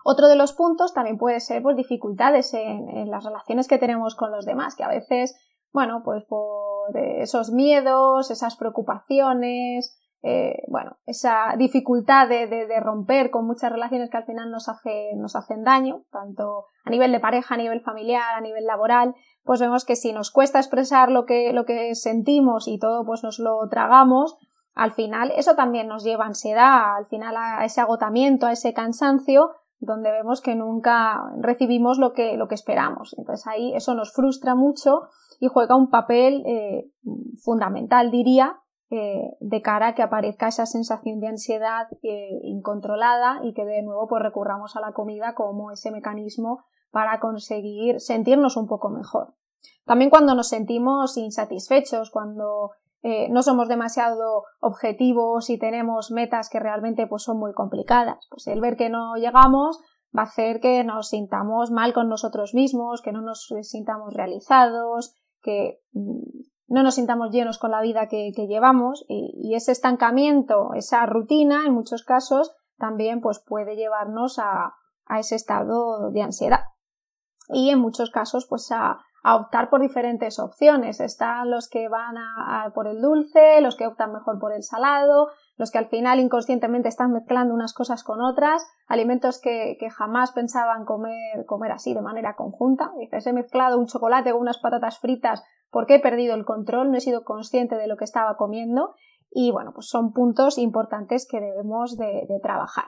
Otro 0.06 0.26
de 0.28 0.36
los 0.36 0.54
puntos 0.54 0.94
también 0.94 1.18
puede 1.18 1.40
ser 1.40 1.62
pues, 1.62 1.76
dificultades 1.76 2.54
en, 2.54 2.88
en, 2.88 3.10
las 3.10 3.24
relaciones 3.24 3.68
que 3.68 3.76
tenemos 3.76 4.14
con 4.14 4.30
los 4.30 4.46
demás, 4.46 4.74
que 4.74 4.84
a 4.84 4.88
veces, 4.88 5.38
bueno, 5.70 6.00
pues 6.02 6.24
por 6.24 6.96
esos 6.96 7.50
miedos, 7.50 8.30
esas 8.30 8.56
preocupaciones, 8.56 9.97
eh, 10.22 10.62
bueno, 10.66 10.96
esa 11.06 11.54
dificultad 11.56 12.28
de, 12.28 12.48
de, 12.48 12.80
romper 12.80 13.30
con 13.30 13.46
muchas 13.46 13.70
relaciones 13.70 14.10
que 14.10 14.16
al 14.16 14.24
final 14.24 14.50
nos, 14.50 14.68
hace, 14.68 15.10
nos 15.16 15.36
hacen 15.36 15.62
daño, 15.62 16.02
tanto 16.10 16.64
a 16.84 16.90
nivel 16.90 17.12
de 17.12 17.20
pareja, 17.20 17.54
a 17.54 17.58
nivel 17.58 17.80
familiar, 17.82 18.34
a 18.34 18.40
nivel 18.40 18.66
laboral, 18.66 19.14
pues 19.44 19.60
vemos 19.60 19.84
que 19.84 19.94
si 19.94 20.12
nos 20.12 20.32
cuesta 20.32 20.58
expresar 20.58 21.10
lo 21.10 21.24
que, 21.24 21.52
lo 21.52 21.64
que 21.64 21.94
sentimos 21.94 22.66
y 22.66 22.78
todo 22.78 23.04
pues 23.04 23.22
nos 23.22 23.38
lo 23.38 23.68
tragamos, 23.68 24.36
al 24.74 24.92
final 24.92 25.32
eso 25.36 25.54
también 25.54 25.86
nos 25.86 26.02
lleva 26.02 26.24
a 26.24 26.28
ansiedad, 26.28 26.96
al 26.96 27.06
final 27.06 27.36
a 27.36 27.64
ese 27.64 27.80
agotamiento, 27.80 28.46
a 28.46 28.52
ese 28.52 28.74
cansancio, 28.74 29.50
donde 29.80 30.10
vemos 30.10 30.40
que 30.40 30.56
nunca 30.56 31.22
recibimos 31.40 31.98
lo 31.98 32.12
que, 32.12 32.36
lo 32.36 32.48
que 32.48 32.56
esperamos. 32.56 33.14
Entonces 33.16 33.46
ahí 33.46 33.72
eso 33.74 33.94
nos 33.94 34.12
frustra 34.12 34.56
mucho 34.56 35.02
y 35.38 35.46
juega 35.46 35.76
un 35.76 35.90
papel 35.90 36.42
eh, 36.46 36.90
fundamental, 37.42 38.10
diría, 38.10 38.60
eh, 38.90 39.36
de 39.40 39.62
cara 39.62 39.88
a 39.88 39.94
que 39.94 40.02
aparezca 40.02 40.48
esa 40.48 40.64
sensación 40.64 41.20
de 41.20 41.28
ansiedad 41.28 41.88
eh, 42.02 42.40
incontrolada 42.42 43.40
y 43.42 43.52
que 43.52 43.64
de 43.64 43.82
nuevo 43.82 44.08
pues 44.08 44.22
recurramos 44.22 44.76
a 44.76 44.80
la 44.80 44.92
comida 44.92 45.34
como 45.34 45.70
ese 45.70 45.90
mecanismo 45.90 46.64
para 46.90 47.20
conseguir 47.20 48.00
sentirnos 48.00 48.56
un 48.56 48.66
poco 48.66 48.88
mejor. 48.88 49.34
También 49.84 50.10
cuando 50.10 50.34
nos 50.34 50.48
sentimos 50.48 51.16
insatisfechos, 51.16 52.10
cuando 52.10 52.70
eh, 53.02 53.28
no 53.30 53.42
somos 53.42 53.68
demasiado 53.68 54.44
objetivos 54.60 55.50
y 55.50 55.58
tenemos 55.58 56.10
metas 56.10 56.48
que 56.48 56.58
realmente 56.58 57.06
pues, 57.06 57.22
son 57.22 57.38
muy 57.38 57.52
complicadas. 57.52 58.26
Pues 58.30 58.46
el 58.46 58.60
ver 58.60 58.76
que 58.76 58.88
no 58.88 59.16
llegamos 59.16 59.78
va 60.16 60.22
a 60.22 60.26
hacer 60.26 60.60
que 60.60 60.82
nos 60.84 61.08
sintamos 61.08 61.70
mal 61.70 61.92
con 61.92 62.08
nosotros 62.08 62.54
mismos, 62.54 63.02
que 63.02 63.12
no 63.12 63.20
nos 63.20 63.52
sintamos 63.62 64.14
realizados, 64.14 65.14
que 65.42 65.80
mm, 65.92 66.22
no 66.68 66.82
nos 66.82 66.94
sintamos 66.94 67.30
llenos 67.30 67.58
con 67.58 67.70
la 67.70 67.80
vida 67.80 68.08
que, 68.08 68.32
llevamos 68.32 69.04
y, 69.08 69.54
ese 69.54 69.72
estancamiento, 69.72 70.74
esa 70.74 71.06
rutina, 71.06 71.64
en 71.66 71.72
muchos 71.72 72.04
casos, 72.04 72.54
también 72.76 73.20
pues, 73.20 73.40
puede 73.40 73.74
llevarnos 73.74 74.38
a, 74.38 74.74
a 75.06 75.18
ese 75.18 75.34
estado 75.34 76.10
de 76.10 76.22
ansiedad. 76.22 76.60
Y 77.48 77.70
en 77.70 77.80
muchos 77.80 78.10
casos, 78.10 78.46
pues 78.48 78.70
a, 78.70 78.98
optar 79.24 79.68
por 79.68 79.80
diferentes 79.80 80.38
opciones. 80.38 81.00
Están 81.00 81.50
los 81.50 81.68
que 81.68 81.88
van 81.88 82.16
a, 82.16 82.70
por 82.74 82.86
el 82.86 83.00
dulce, 83.00 83.60
los 83.60 83.76
que 83.76 83.86
optan 83.86 84.12
mejor 84.12 84.38
por 84.38 84.54
el 84.54 84.62
salado, 84.62 85.28
los 85.58 85.70
que 85.70 85.78
al 85.78 85.88
final 85.88 86.20
inconscientemente 86.20 86.88
están 86.88 87.12
mezclando 87.12 87.52
unas 87.52 87.74
cosas 87.74 88.02
con 88.02 88.22
otras, 88.22 88.66
alimentos 88.86 89.38
que, 89.40 89.76
que 89.78 89.90
jamás 89.90 90.32
pensaban 90.32 90.86
comer, 90.86 91.44
comer 91.46 91.72
así 91.72 91.92
de 91.92 92.00
manera 92.00 92.36
conjunta. 92.36 92.92
Dices, 92.98 93.26
he 93.26 93.34
mezclado 93.34 93.78
un 93.78 93.86
chocolate 93.86 94.32
con 94.32 94.40
unas 94.40 94.58
patatas 94.58 94.98
fritas 94.98 95.42
porque 95.70 95.96
he 95.96 96.00
perdido 96.00 96.34
el 96.34 96.46
control, 96.46 96.90
no 96.90 96.96
he 96.96 97.02
sido 97.02 97.24
consciente 97.24 97.76
de 97.76 97.88
lo 97.88 97.98
que 97.98 98.04
estaba 98.04 98.36
comiendo 98.36 98.94
y 99.30 99.50
bueno, 99.50 99.72
pues 99.74 99.88
son 99.88 100.14
puntos 100.14 100.56
importantes 100.56 101.28
que 101.30 101.40
debemos 101.40 101.98
de, 101.98 102.24
de 102.26 102.40
trabajar. 102.40 102.86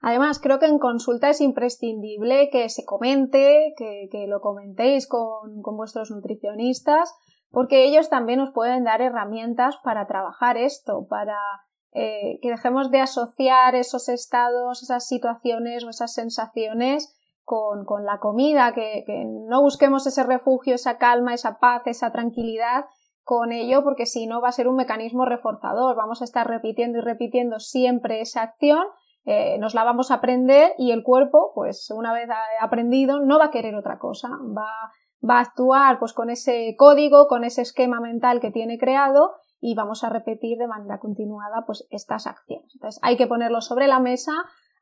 Además, 0.00 0.38
creo 0.38 0.58
que 0.58 0.66
en 0.66 0.78
consulta 0.78 1.28
es 1.28 1.40
imprescindible 1.40 2.50
que 2.50 2.68
se 2.68 2.84
comente, 2.84 3.74
que, 3.76 4.26
lo 4.28 4.40
comentéis 4.40 5.08
con, 5.08 5.60
vuestros 5.62 6.10
nutricionistas, 6.10 7.14
porque 7.50 7.84
ellos 7.84 8.08
también 8.08 8.38
nos 8.38 8.52
pueden 8.52 8.84
dar 8.84 9.00
herramientas 9.00 9.76
para 9.82 10.06
trabajar 10.06 10.56
esto, 10.56 11.06
para 11.08 11.38
eh, 11.92 12.38
que 12.42 12.50
dejemos 12.50 12.90
de 12.90 13.00
asociar 13.00 13.74
esos 13.74 14.08
estados, 14.08 14.82
esas 14.82 15.06
situaciones 15.06 15.84
o 15.84 15.90
esas 15.90 16.12
sensaciones 16.12 17.14
con, 17.44 17.86
la 18.04 18.18
comida, 18.18 18.72
que, 18.74 19.04
que, 19.06 19.24
no 19.24 19.62
busquemos 19.62 20.06
ese 20.06 20.22
refugio, 20.22 20.74
esa 20.74 20.98
calma, 20.98 21.32
esa 21.32 21.58
paz, 21.58 21.82
esa 21.86 22.12
tranquilidad 22.12 22.84
con 23.24 23.52
ello, 23.52 23.82
porque 23.82 24.04
si 24.04 24.26
no 24.26 24.42
va 24.42 24.48
a 24.48 24.52
ser 24.52 24.68
un 24.68 24.76
mecanismo 24.76 25.24
reforzador. 25.24 25.96
Vamos 25.96 26.20
a 26.20 26.24
estar 26.24 26.46
repitiendo 26.46 26.98
y 26.98 27.00
repitiendo 27.00 27.58
siempre 27.58 28.20
esa 28.20 28.42
acción 28.42 28.84
eh, 29.30 29.58
nos 29.58 29.74
la 29.74 29.84
vamos 29.84 30.10
a 30.10 30.14
aprender 30.14 30.72
y 30.78 30.90
el 30.90 31.02
cuerpo, 31.02 31.52
pues 31.54 31.90
una 31.90 32.14
vez 32.14 32.30
aprendido, 32.62 33.20
no 33.20 33.38
va 33.38 33.46
a 33.46 33.50
querer 33.50 33.74
otra 33.74 33.98
cosa, 33.98 34.30
va, 34.56 34.70
va 35.22 35.38
a 35.38 35.42
actuar 35.42 35.98
pues 35.98 36.12
con 36.12 36.30
ese 36.30 36.74
código, 36.76 37.26
con 37.26 37.44
ese 37.44 37.62
esquema 37.62 38.00
mental 38.00 38.40
que 38.40 38.50
tiene 38.50 38.78
creado 38.78 39.32
y 39.60 39.74
vamos 39.74 40.04
a 40.04 40.08
repetir 40.08 40.58
de 40.58 40.68
manera 40.68 40.98
continuada 40.98 41.64
pues 41.66 41.86
estas 41.90 42.26
acciones. 42.26 42.70
Entonces 42.74 43.00
hay 43.02 43.16
que 43.16 43.26
ponerlo 43.26 43.60
sobre 43.60 43.88
la 43.88 44.00
mesa, 44.00 44.32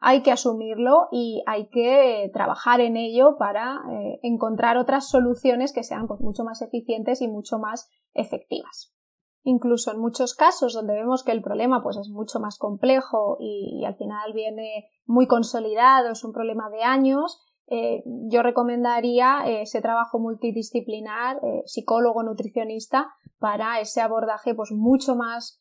hay 0.00 0.22
que 0.22 0.32
asumirlo 0.32 1.08
y 1.10 1.42
hay 1.46 1.68
que 1.68 2.30
trabajar 2.32 2.80
en 2.80 2.96
ello 2.96 3.36
para 3.38 3.80
eh, 3.90 4.20
encontrar 4.22 4.76
otras 4.76 5.08
soluciones 5.08 5.72
que 5.72 5.82
sean 5.82 6.06
pues, 6.06 6.20
mucho 6.20 6.44
más 6.44 6.60
eficientes 6.62 7.22
y 7.22 7.28
mucho 7.28 7.58
más 7.58 7.88
efectivas. 8.12 8.92
Incluso 9.42 9.92
en 9.92 10.00
muchos 10.00 10.34
casos 10.34 10.74
donde 10.74 10.94
vemos 10.94 11.22
que 11.22 11.30
el 11.30 11.40
problema 11.40 11.80
pues 11.82 11.96
es 11.96 12.08
mucho 12.08 12.40
más 12.40 12.58
complejo 12.58 13.36
y, 13.38 13.84
al 13.84 13.94
final 13.94 14.32
viene 14.32 14.90
muy 15.06 15.28
consolidado, 15.28 16.10
es 16.10 16.24
un 16.24 16.32
problema 16.32 16.68
de 16.68 16.82
años, 16.82 17.40
eh, 17.68 18.02
yo 18.04 18.42
recomendaría 18.42 19.42
eh, 19.46 19.62
ese 19.62 19.80
trabajo 19.80 20.18
multidisciplinar, 20.18 21.38
eh, 21.42 21.62
psicólogo, 21.64 22.22
nutricionista, 22.22 23.08
para 23.38 23.80
ese 23.80 24.00
abordaje 24.00 24.54
pues 24.54 24.72
mucho 24.72 25.14
más 25.14 25.60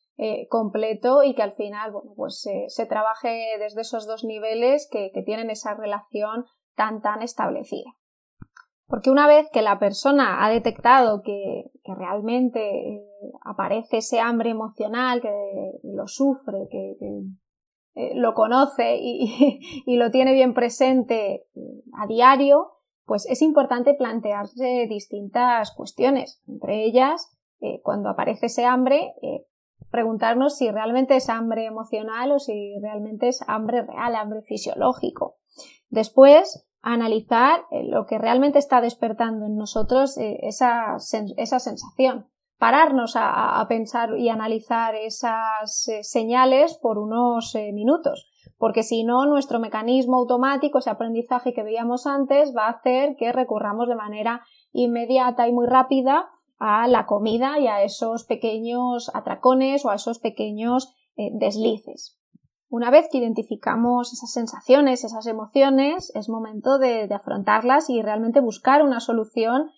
completo 0.50 1.24
y 1.24 1.36
que 1.36 1.44
al 1.44 1.52
final 1.52 1.92
bueno, 1.92 2.14
pues 2.16 2.48
se 2.68 2.86
trabaje 2.86 3.58
desde 3.60 3.82
esos 3.82 4.08
dos 4.08 4.24
niveles 4.24 4.88
que 4.90 5.12
tienen 5.26 5.50
esa 5.50 5.74
relación 5.74 6.46
tan 6.74 7.02
tan 7.02 7.22
establecida. 7.22 7.92
Porque 8.88 9.10
una 9.10 9.28
vez 9.28 9.50
que 9.52 9.62
la 9.62 9.80
persona 9.80 10.46
ha 10.46 10.50
detectado 10.50 11.22
que, 11.24 11.72
realmente 11.84 13.02
aparece 13.44 13.98
ese 13.98 14.20
hambre 14.20 14.52
emocional, 14.52 15.22
que 15.22 15.32
lo 15.84 16.08
sufre, 16.08 16.68
que, 16.70 16.96
eh, 17.96 18.12
lo 18.16 18.34
conoce 18.34 18.98
y, 18.98 19.84
y, 19.86 19.96
lo 19.98 20.12
tiene 20.12 20.34
bien 20.34 20.54
presente 20.54 21.48
eh, 21.56 21.84
a 21.94 22.08
diario, 22.08 22.74
pues 23.06 23.26
es 23.26 23.42
importante 23.42 23.94
plantearse 23.94 24.88
distintas 24.90 25.72
cuestiones. 25.72 26.42
Entre 26.48 26.86
ellas, 26.86 27.32
cuando 27.82 28.10
aparece 28.10 28.48
ese 28.48 28.66
hambre, 28.66 29.14
preguntarnos 29.90 30.58
si 30.58 30.70
realmente 30.70 31.16
es 31.16 31.30
hambre 31.30 31.66
emocional 31.66 32.32
o 32.32 32.40
si 32.40 32.78
realmente 32.80 33.30
es 33.30 33.44
hambre 33.48 33.82
real, 33.84 34.16
hambre 34.16 34.42
fisiológico. 34.42 35.38
Después, 35.90 36.68
analizar 36.86 37.66
eh, 37.72 37.84
lo 37.84 38.06
que 38.06 38.20
realmente 38.20 38.60
está 38.60 38.80
despertando 38.80 39.48
en 39.48 39.56
nosotros 39.56 40.18
eh, 40.18 40.40
esa, 40.44 40.98
esa, 41.38 41.60
sensación. 41.60 42.28
Pararnos 42.58 43.14
a, 43.16 43.64
pensar 43.68 44.18
y 44.18 44.30
analizar 44.30 44.96
esas 44.96 45.88
eh, 45.90 46.04
señales 46.04 46.78
por 46.82 46.98
unos 46.98 47.54
minutos, 47.74 48.32
porque 48.58 48.84
si 48.84 49.04
no, 49.04 49.26
nuestro 49.26 49.60
mecanismo 49.60 50.18
automático, 50.18 50.80
ese 50.80 50.90
aprendizaje 50.90 51.54
que 51.54 51.64
veíamos 51.64 52.08
antes, 52.08 52.54
va 52.56 52.68
a 52.68 52.72
hacer 52.72 53.16
que 53.18 53.32
recurramos 53.32 53.88
de 53.88 53.96
manera 53.96 54.42
inmediata 54.72 55.48
y 55.48 55.54
muy 55.54 55.68
rápida 55.68 56.30
a 56.58 56.88
la 56.88 57.06
comida 57.06 57.60
y 57.60 57.68
a 57.68 57.84
esos 57.84 58.24
pequeños 58.24 59.12
atracones 59.14 59.84
o 59.84 59.90
a 59.90 59.96
esos 59.96 60.20
pequeños 60.20 60.96
deslices. 61.18 62.18
Una 62.70 62.90
vez 62.90 63.08
que 63.12 63.20
identificamos 63.20 64.12
esas 64.12 64.32
sensaciones, 64.32 65.04
esas 65.04 65.28
emociones, 65.28 66.12
es 66.16 66.30
momento 66.30 66.78
de, 66.78 67.08
afrontarlas 67.14 67.90
y 67.90 68.02
realmente 68.02 68.42
buscar 68.42 68.84
una 68.84 69.00
solución 69.00 69.70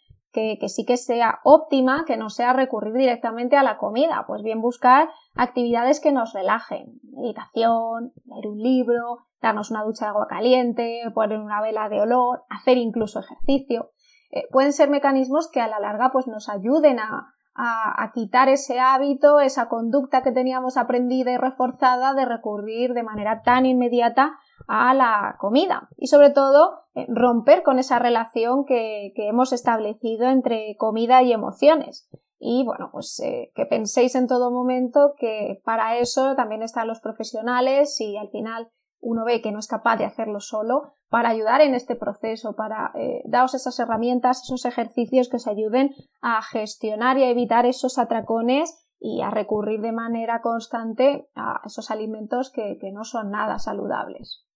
que, 0.59 0.69
sí 0.69 0.85
que 0.85 0.97
sea 0.97 1.39
óptima, 1.43 2.03
que 2.05 2.17
no 2.17 2.29
sea 2.29 2.53
recurrir 2.53 2.93
directamente 2.93 3.57
a 3.57 3.63
la 3.63 3.77
comida, 3.77 4.25
pues 4.27 4.43
bien 4.43 4.61
buscar 4.61 5.09
actividades 5.35 5.99
que 5.99 6.11
nos 6.11 6.33
relajen, 6.33 6.99
meditación, 7.11 8.13
leer 8.25 8.47
un 8.47 8.59
libro, 8.59 9.19
darnos 9.41 9.71
una 9.71 9.83
ducha 9.83 10.05
de 10.05 10.09
agua 10.09 10.27
caliente, 10.27 11.01
poner 11.15 11.39
una 11.39 11.61
vela 11.61 11.89
de 11.89 12.01
olor, 12.01 12.43
hacer 12.49 12.77
incluso 12.77 13.19
ejercicio. 13.19 13.91
Eh, 14.31 14.43
pueden 14.51 14.73
ser 14.73 14.89
mecanismos 14.89 15.49
que 15.49 15.61
a 15.61 15.67
la 15.67 15.79
larga 15.79 16.11
pues 16.11 16.27
nos 16.27 16.49
ayuden 16.49 16.99
a, 16.99 17.33
a, 17.55 18.11
quitar 18.13 18.49
ese 18.49 18.79
hábito, 18.79 19.39
esa 19.39 19.67
conducta 19.67 20.21
que 20.21 20.31
teníamos 20.31 20.77
aprendida 20.77 21.31
y 21.31 21.37
reforzada 21.37 22.13
de 22.13 22.25
recurrir 22.25 22.93
de 22.93 23.03
manera 23.03 23.41
tan 23.41 23.65
inmediata 23.65 24.37
a 24.67 24.93
la 24.93 25.35
comida 25.39 25.89
y 25.97 26.07
sobre 26.07 26.29
todo 26.31 26.81
eh, 26.95 27.05
romper 27.09 27.63
con 27.63 27.79
esa 27.79 27.99
relación 27.99 28.65
que, 28.65 29.13
hemos 29.15 29.53
establecido 29.53 30.27
entre 30.27 30.75
comida 30.77 31.21
y 31.23 31.33
emociones. 31.33 32.09
Y 32.39 32.63
bueno, 32.65 32.89
pues 32.91 33.19
eh, 33.19 33.51
que 33.55 33.65
penséis 33.65 34.15
en 34.15 34.27
todo 34.27 34.51
momento 34.51 35.13
que 35.17 35.61
para 35.65 35.97
eso 35.97 36.35
también 36.35 36.61
están 36.61 36.87
los 36.87 36.99
profesionales 36.99 37.99
y 37.99 38.15
al 38.17 38.29
final 38.29 38.69
uno 38.99 39.25
ve 39.25 39.41
que 39.41 39.51
no 39.51 39.59
es 39.59 39.67
capaz 39.67 39.97
de 39.97 40.05
hacerlo 40.05 40.39
solo, 40.39 40.93
para 41.09 41.29
ayudar 41.29 41.61
en 41.61 41.73
este 41.73 41.95
proceso, 41.95 42.55
para 42.55 42.91
eh, 42.95 43.21
daros 43.25 43.53
esas 43.53 43.79
herramientas, 43.79 44.43
esos 44.43 44.65
ejercicios 44.65 45.29
que 45.29 45.37
os 45.37 45.47
ayuden 45.47 45.91
a 46.21 46.41
gestionar 46.41 47.17
y 47.17 47.23
a 47.23 47.29
evitar 47.29 47.65
esos 47.65 47.97
atracones 47.97 48.85
y 48.99 49.21
a 49.21 49.29
recurrir 49.29 49.81
de 49.81 49.91
manera 49.91 50.41
constante 50.41 51.29
a 51.35 51.61
esos 51.65 51.91
alimentos 51.91 52.51
que 52.51 52.91
no 52.91 53.03
son 53.03 53.29
nada 53.29 53.59
saludables. 53.59 54.46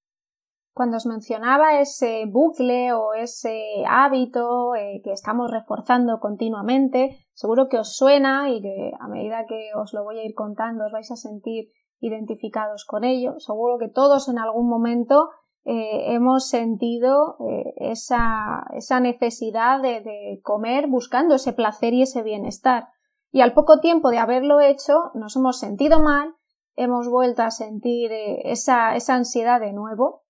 Cuando 0.74 0.98
os 0.98 1.06
mencionaba 1.06 1.80
ese 1.82 2.24
bucle 2.28 2.94
o 2.94 3.14
ese 3.14 3.84
hábito 3.88 4.74
eh, 4.76 5.02
que 5.04 5.12
estamos 5.12 5.52
reforzando 5.52 6.20
continuamente, 6.22 7.28
seguro 7.34 7.68
que 7.68 7.78
os 7.78 7.96
suena 7.98 8.50
y 8.50 8.62
que 8.62 8.92
a 8.98 9.08
medida 9.10 9.46
que 9.48 9.72
os 9.76 9.94
lo 9.94 10.04
voy 10.04 10.20
a 10.20 10.24
ir 10.24 10.34
contando 10.34 10.86
os 10.86 10.94
vais 10.94 11.12
a 11.12 11.18
sentir 11.18 11.68
identificados 12.00 12.86
con 12.86 13.04
ello. 13.04 13.38
Seguro 13.40 13.78
que 13.80 13.90
todos 13.90 14.30
en 14.30 14.40
algún 14.40 14.70
momento 14.70 15.30
eh, 15.66 16.14
hemos 16.16 16.48
sentido 16.48 17.36
eh, 17.50 17.74
esa, 17.76 18.66
esa, 18.74 19.02
necesidad 19.02 19.82
de, 19.82 20.00
de 20.00 20.40
comer 20.42 20.88
buscando 20.88 21.36
ese 21.36 21.52
placer 21.52 21.94
y 21.94 22.04
ese 22.04 22.24
bienestar. 22.24 22.88
Y 23.30 23.42
al 23.42 23.54
poco 23.54 23.82
tiempo 23.82 24.10
de 24.10 24.20
haberlo 24.20 24.62
hecho 24.62 25.12
nos 25.16 25.36
hemos 25.36 25.60
sentido 25.60 26.00
mal, 26.00 26.34
hemos 26.76 27.10
vuelto 27.10 27.44
a 27.44 27.52
sentir 27.52 28.12
esa, 28.12 28.96
esa 28.96 29.16
ansiedad 29.16 29.60
de 29.60 29.74
nuevo 29.74 30.21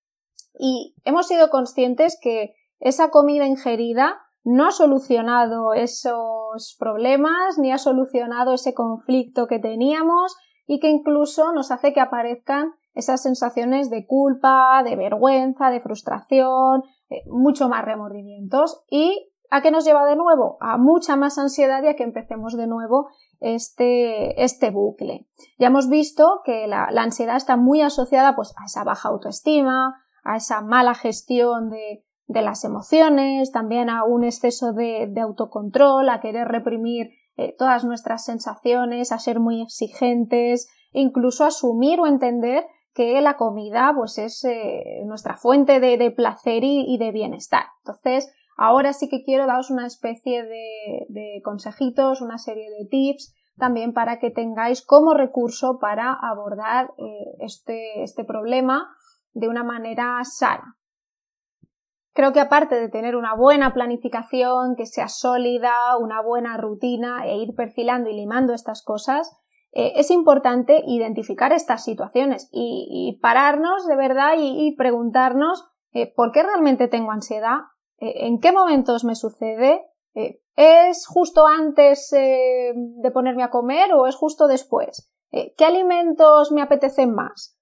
y 0.57 0.95
hemos 1.05 1.27
sido 1.27 1.49
conscientes 1.49 2.17
que 2.21 2.53
esa 2.79 3.09
comida 3.09 3.45
ingerida 3.45 4.19
no 4.43 4.67
ha 4.67 4.71
solucionado 4.71 5.73
esos 5.73 6.75
problemas 6.79 7.57
ni 7.57 7.71
ha 7.71 7.77
solucionado 7.77 8.53
ese 8.53 8.73
conflicto 8.73 9.47
que 9.47 9.59
teníamos 9.59 10.35
y 10.65 10.79
que 10.79 10.89
incluso 10.89 11.53
nos 11.53 11.71
hace 11.71 11.93
que 11.93 12.01
aparezcan 12.01 12.73
esas 12.93 13.21
sensaciones 13.21 13.89
de 13.89 14.05
culpa, 14.05 14.81
de 14.83 14.95
vergüenza, 14.95 15.69
de 15.69 15.79
frustración, 15.79 16.83
eh, 17.09 17.21
mucho 17.27 17.69
más 17.69 17.85
remordimientos 17.85 18.83
y 18.89 19.31
¿a 19.49 19.61
qué 19.61 19.69
nos 19.69 19.85
lleva 19.85 20.05
de 20.05 20.15
nuevo? 20.15 20.57
A 20.59 20.77
mucha 20.77 21.15
más 21.15 21.37
ansiedad 21.37 21.83
y 21.83 21.87
a 21.87 21.95
que 21.95 22.03
empecemos 22.03 22.57
de 22.57 22.67
nuevo 22.67 23.09
este, 23.39 24.43
este 24.43 24.71
bucle. 24.71 25.27
Ya 25.59 25.67
hemos 25.67 25.89
visto 25.89 26.41
que 26.43 26.67
la, 26.67 26.89
la 26.91 27.03
ansiedad 27.03 27.35
está 27.35 27.57
muy 27.57 27.81
asociada 27.81 28.35
pues, 28.35 28.53
a 28.57 28.65
esa 28.65 28.83
baja 28.83 29.09
autoestima, 29.09 30.01
a 30.23 30.37
esa 30.37 30.61
mala 30.61 30.93
gestión 30.93 31.69
de, 31.69 32.03
de 32.27 32.41
las 32.41 32.63
emociones, 32.63 33.51
también 33.51 33.89
a 33.89 34.03
un 34.03 34.23
exceso 34.23 34.73
de, 34.73 35.07
de 35.09 35.21
autocontrol, 35.21 36.09
a 36.09 36.19
querer 36.19 36.47
reprimir 36.47 37.11
eh, 37.37 37.55
todas 37.57 37.83
nuestras 37.83 38.25
sensaciones, 38.25 39.11
a 39.11 39.19
ser 39.19 39.39
muy 39.39 39.61
exigentes, 39.61 40.69
incluso 40.91 41.45
asumir 41.45 41.99
o 41.99 42.07
entender 42.07 42.65
que 42.93 43.21
la 43.21 43.37
comida 43.37 43.93
pues 43.95 44.17
es 44.17 44.43
eh, 44.43 45.03
nuestra 45.05 45.37
fuente 45.37 45.79
de, 45.79 46.11
placer 46.11 46.63
y, 46.63 46.85
y, 46.87 46.97
de 46.97 47.11
bienestar. 47.11 47.63
Entonces, 47.85 48.31
ahora 48.57 48.91
sí 48.93 49.07
que 49.07 49.23
quiero 49.23 49.47
daros 49.47 49.71
una 49.71 49.87
especie 49.87 50.43
de, 50.43 51.05
de 51.07 51.41
consejitos, 51.43 52.21
una 52.21 52.37
serie 52.37 52.69
de 52.69 52.85
tips 52.89 53.33
también 53.57 53.93
para 53.93 54.19
que 54.19 54.31
tengáis 54.31 54.85
como 54.85 55.13
recurso 55.13 55.77
para 55.79 56.13
abordar 56.13 56.93
eh, 56.97 57.35
este, 57.39 58.03
este 58.03 58.23
problema 58.23 58.89
de 59.33 59.47
una 59.47 59.63
manera 59.63 60.19
sana. 60.23 60.77
Creo 62.13 62.33
que 62.33 62.41
aparte 62.41 62.75
de 62.75 62.89
tener 62.89 63.15
una 63.15 63.35
buena 63.35 63.73
planificación, 63.73 64.75
que 64.75 64.85
sea 64.85 65.07
sólida, 65.07 65.71
una 65.97 66.21
buena 66.21 66.57
rutina 66.57 67.25
e 67.25 67.37
ir 67.37 67.55
perfilando 67.55 68.09
y 68.09 68.13
limando 68.13 68.53
estas 68.53 68.83
cosas, 68.83 69.37
eh, 69.73 69.93
es 69.95 70.11
importante 70.11 70.83
identificar 70.85 71.53
estas 71.53 71.85
situaciones 71.85 72.49
y, 72.51 73.17
pararnos 73.21 73.87
de 73.87 73.95
verdad 73.95 74.33
y, 74.37 74.75
preguntarnos 74.75 75.65
eh, 75.93 76.11
por 76.13 76.31
qué 76.31 76.43
realmente 76.43 76.89
tengo 76.89 77.11
ansiedad, 77.11 77.59
eh, 77.99 78.27
en 78.27 78.39
qué 78.39 78.51
momentos 78.51 79.05
me 79.05 79.15
sucede, 79.15 79.85
¿es 80.57 81.07
justo 81.07 81.47
antes 81.47 82.09
de 82.11 83.11
ponerme 83.13 83.43
a 83.43 83.49
comer 83.49 83.93
o 83.93 84.07
es 84.07 84.15
justo 84.15 84.47
después? 84.47 85.09
¿Qué 85.31 85.63
alimentos 85.65 86.51
me 86.51 86.61
apetecen 86.61 87.15
más? 87.15 87.57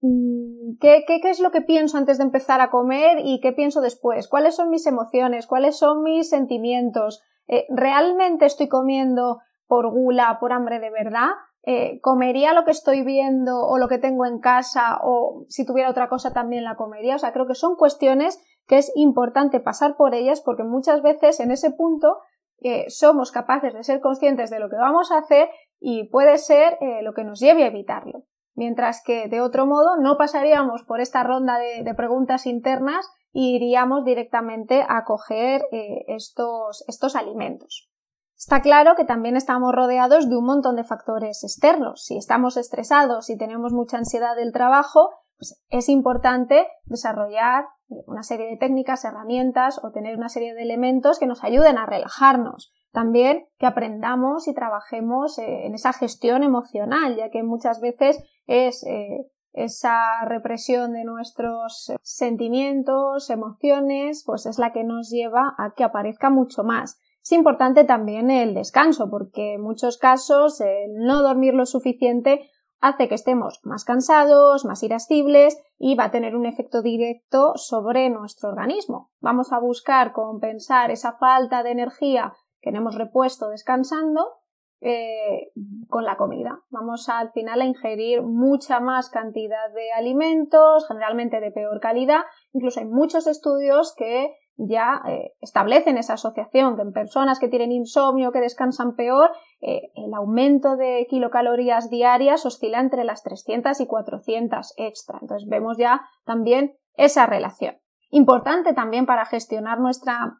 ¿Qué, 0.00 1.04
qué, 1.06 1.30
es 1.30 1.40
lo 1.40 1.50
que 1.50 1.62
pienso 1.62 1.96
antes 1.96 2.18
de 2.18 2.24
empezar 2.24 2.60
a 2.60 2.70
comer 2.70 3.18
y 3.24 3.40
qué 3.40 3.52
pienso 3.52 3.80
después? 3.80 4.28
¿Cuáles 4.28 4.54
son 4.54 4.68
mis 4.68 4.86
emociones? 4.86 5.46
¿Cuáles 5.46 5.78
son 5.78 6.02
mis 6.02 6.28
sentimientos? 6.28 7.22
Eh, 7.48 7.66
¿Realmente 7.70 8.44
estoy 8.44 8.68
comiendo 8.68 9.38
por 9.66 9.90
gula, 9.90 10.36
por 10.38 10.52
hambre 10.52 10.80
de 10.80 10.90
verdad? 10.90 11.30
Eh, 11.62 11.98
¿Comería 12.02 12.52
lo 12.52 12.64
que 12.64 12.70
estoy 12.72 13.02
viendo 13.02 13.58
o 13.66 13.78
lo 13.78 13.88
que 13.88 13.98
tengo 13.98 14.26
en 14.26 14.38
casa 14.38 15.00
o 15.02 15.44
si 15.48 15.64
tuviera 15.64 15.90
otra 15.90 16.08
cosa 16.08 16.32
también 16.32 16.64
la 16.64 16.76
comería? 16.76 17.16
O 17.16 17.18
sea, 17.18 17.32
creo 17.32 17.46
que 17.46 17.54
son 17.54 17.74
cuestiones 17.76 18.38
que 18.66 18.78
es 18.78 18.92
importante 18.96 19.60
pasar 19.60 19.96
por 19.96 20.14
ellas 20.14 20.42
porque 20.42 20.62
muchas 20.62 21.02
veces 21.02 21.40
en 21.40 21.50
ese 21.50 21.70
punto 21.70 22.18
eh, 22.60 22.84
somos 22.88 23.32
capaces 23.32 23.72
de 23.72 23.82
ser 23.82 24.00
conscientes 24.00 24.50
de 24.50 24.60
lo 24.60 24.68
que 24.68 24.76
vamos 24.76 25.10
a 25.10 25.18
hacer 25.18 25.48
y 25.80 26.08
puede 26.10 26.38
ser 26.38 26.78
lo 27.02 27.12
que 27.12 27.24
nos 27.24 27.40
lleve 27.40 27.64
a 27.64 27.68
evitarlo 27.68 28.24
mientras 28.56 29.02
que 29.04 29.28
de 29.28 29.40
otro 29.40 29.66
modo 29.66 29.96
no 29.96 30.16
pasaríamos 30.16 30.82
por 30.82 31.00
esta 31.00 31.22
ronda 31.22 31.58
de, 31.58 31.94
preguntas 31.94 32.46
internas 32.46 33.08
y 33.32 33.54
iríamos 33.54 34.04
directamente 34.04 34.84
a 34.88 35.04
coger 35.04 35.62
eh, 35.70 36.04
estos, 36.08 36.84
estos 36.88 37.14
alimentos. 37.14 37.88
Está 38.36 38.60
claro 38.60 38.96
que 38.96 39.04
también 39.04 39.36
estamos 39.36 39.72
rodeados 39.74 40.28
de 40.28 40.36
un 40.36 40.44
montón 40.44 40.76
de 40.76 40.84
factores 40.84 41.42
externos. 41.42 42.04
Si 42.04 42.18
estamos 42.18 42.56
estresados 42.56 43.30
y 43.30 43.38
tenemos 43.38 43.72
mucha 43.72 43.96
ansiedad 43.96 44.36
del 44.36 44.52
trabajo, 44.52 45.10
pues 45.38 45.62
es 45.68 45.88
importante 45.88 46.66
desarrollar 46.84 47.64
eh, 47.90 47.94
una 48.06 48.22
serie 48.22 48.46
de 48.46 48.56
técnicas, 48.56 49.04
herramientas 49.04 49.80
o 49.82 49.92
tener 49.92 50.16
una 50.16 50.28
serie 50.28 50.54
de 50.54 50.62
elementos 50.62 51.18
que 51.18 51.26
nos 51.26 51.44
ayuden 51.44 51.78
a 51.78 51.86
relajarnos. 51.86 52.72
También 52.92 53.46
que 53.58 53.66
aprendamos 53.66 54.48
y 54.48 54.54
trabajemos 54.54 55.38
eh, 55.38 55.66
en 55.66 55.74
esa 55.74 55.92
gestión 55.92 56.42
emocional, 56.42 57.16
ya 57.16 57.30
que 57.30 57.42
muchas 57.42 57.80
veces 57.80 58.18
es 58.46 58.84
eh, 58.84 59.26
esa 59.52 60.02
represión 60.26 60.92
de 60.92 61.04
nuestros 61.04 61.92
sentimientos, 62.02 63.30
emociones, 63.30 64.22
pues 64.24 64.46
es 64.46 64.58
la 64.58 64.72
que 64.72 64.84
nos 64.84 65.10
lleva 65.10 65.54
a 65.58 65.72
que 65.74 65.84
aparezca 65.84 66.30
mucho 66.30 66.62
más. 66.62 66.98
Es 67.22 67.32
importante 67.32 67.84
también 67.84 68.30
el 68.30 68.54
descanso, 68.54 69.10
porque 69.10 69.54
en 69.54 69.62
muchos 69.62 69.98
casos 69.98 70.60
el 70.60 70.94
no 70.94 71.22
dormir 71.22 71.54
lo 71.54 71.66
suficiente 71.66 72.48
hace 72.80 73.08
que 73.08 73.14
estemos 73.14 73.60
más 73.64 73.84
cansados, 73.84 74.64
más 74.64 74.82
irascibles 74.82 75.58
y 75.78 75.94
va 75.94 76.04
a 76.04 76.10
tener 76.10 76.36
un 76.36 76.46
efecto 76.46 76.82
directo 76.82 77.52
sobre 77.56 78.10
nuestro 78.10 78.50
organismo. 78.50 79.10
Vamos 79.20 79.52
a 79.52 79.58
buscar 79.58 80.12
compensar 80.12 80.90
esa 80.90 81.12
falta 81.12 81.62
de 81.62 81.70
energía 81.70 82.34
que 82.60 82.70
hemos 82.70 82.96
repuesto 82.96 83.48
descansando 83.48 84.38
eh, 84.80 85.52
con 85.88 86.04
la 86.04 86.16
comida. 86.16 86.60
Vamos 86.68 87.08
al 87.08 87.30
final 87.30 87.60
a 87.62 87.64
ingerir 87.64 88.22
mucha 88.22 88.78
más 88.78 89.08
cantidad 89.08 89.72
de 89.72 89.92
alimentos, 89.92 90.86
generalmente 90.86 91.40
de 91.40 91.50
peor 91.50 91.80
calidad. 91.80 92.22
Incluso 92.52 92.80
hay 92.80 92.86
muchos 92.86 93.26
estudios 93.26 93.94
que 93.96 94.34
ya 94.56 95.02
eh, 95.08 95.32
establecen 95.40 95.98
esa 95.98 96.14
asociación 96.14 96.76
que 96.76 96.82
en 96.82 96.92
personas 96.92 97.38
que 97.38 97.48
tienen 97.48 97.72
insomnio, 97.72 98.32
que 98.32 98.40
descansan 98.40 98.96
peor, 98.96 99.30
eh, 99.60 99.90
el 99.94 100.14
aumento 100.14 100.76
de 100.76 101.06
kilocalorías 101.08 101.90
diarias 101.90 102.46
oscila 102.46 102.80
entre 102.80 103.04
las 103.04 103.22
300 103.22 103.80
y 103.80 103.86
400 103.86 104.74
extra. 104.76 105.18
Entonces 105.20 105.48
vemos 105.48 105.76
ya 105.78 106.02
también 106.24 106.74
esa 106.94 107.26
relación. 107.26 107.76
Importante 108.10 108.72
también 108.72 109.04
para 109.04 109.26
gestionar 109.26 109.78
nuestra 109.78 110.38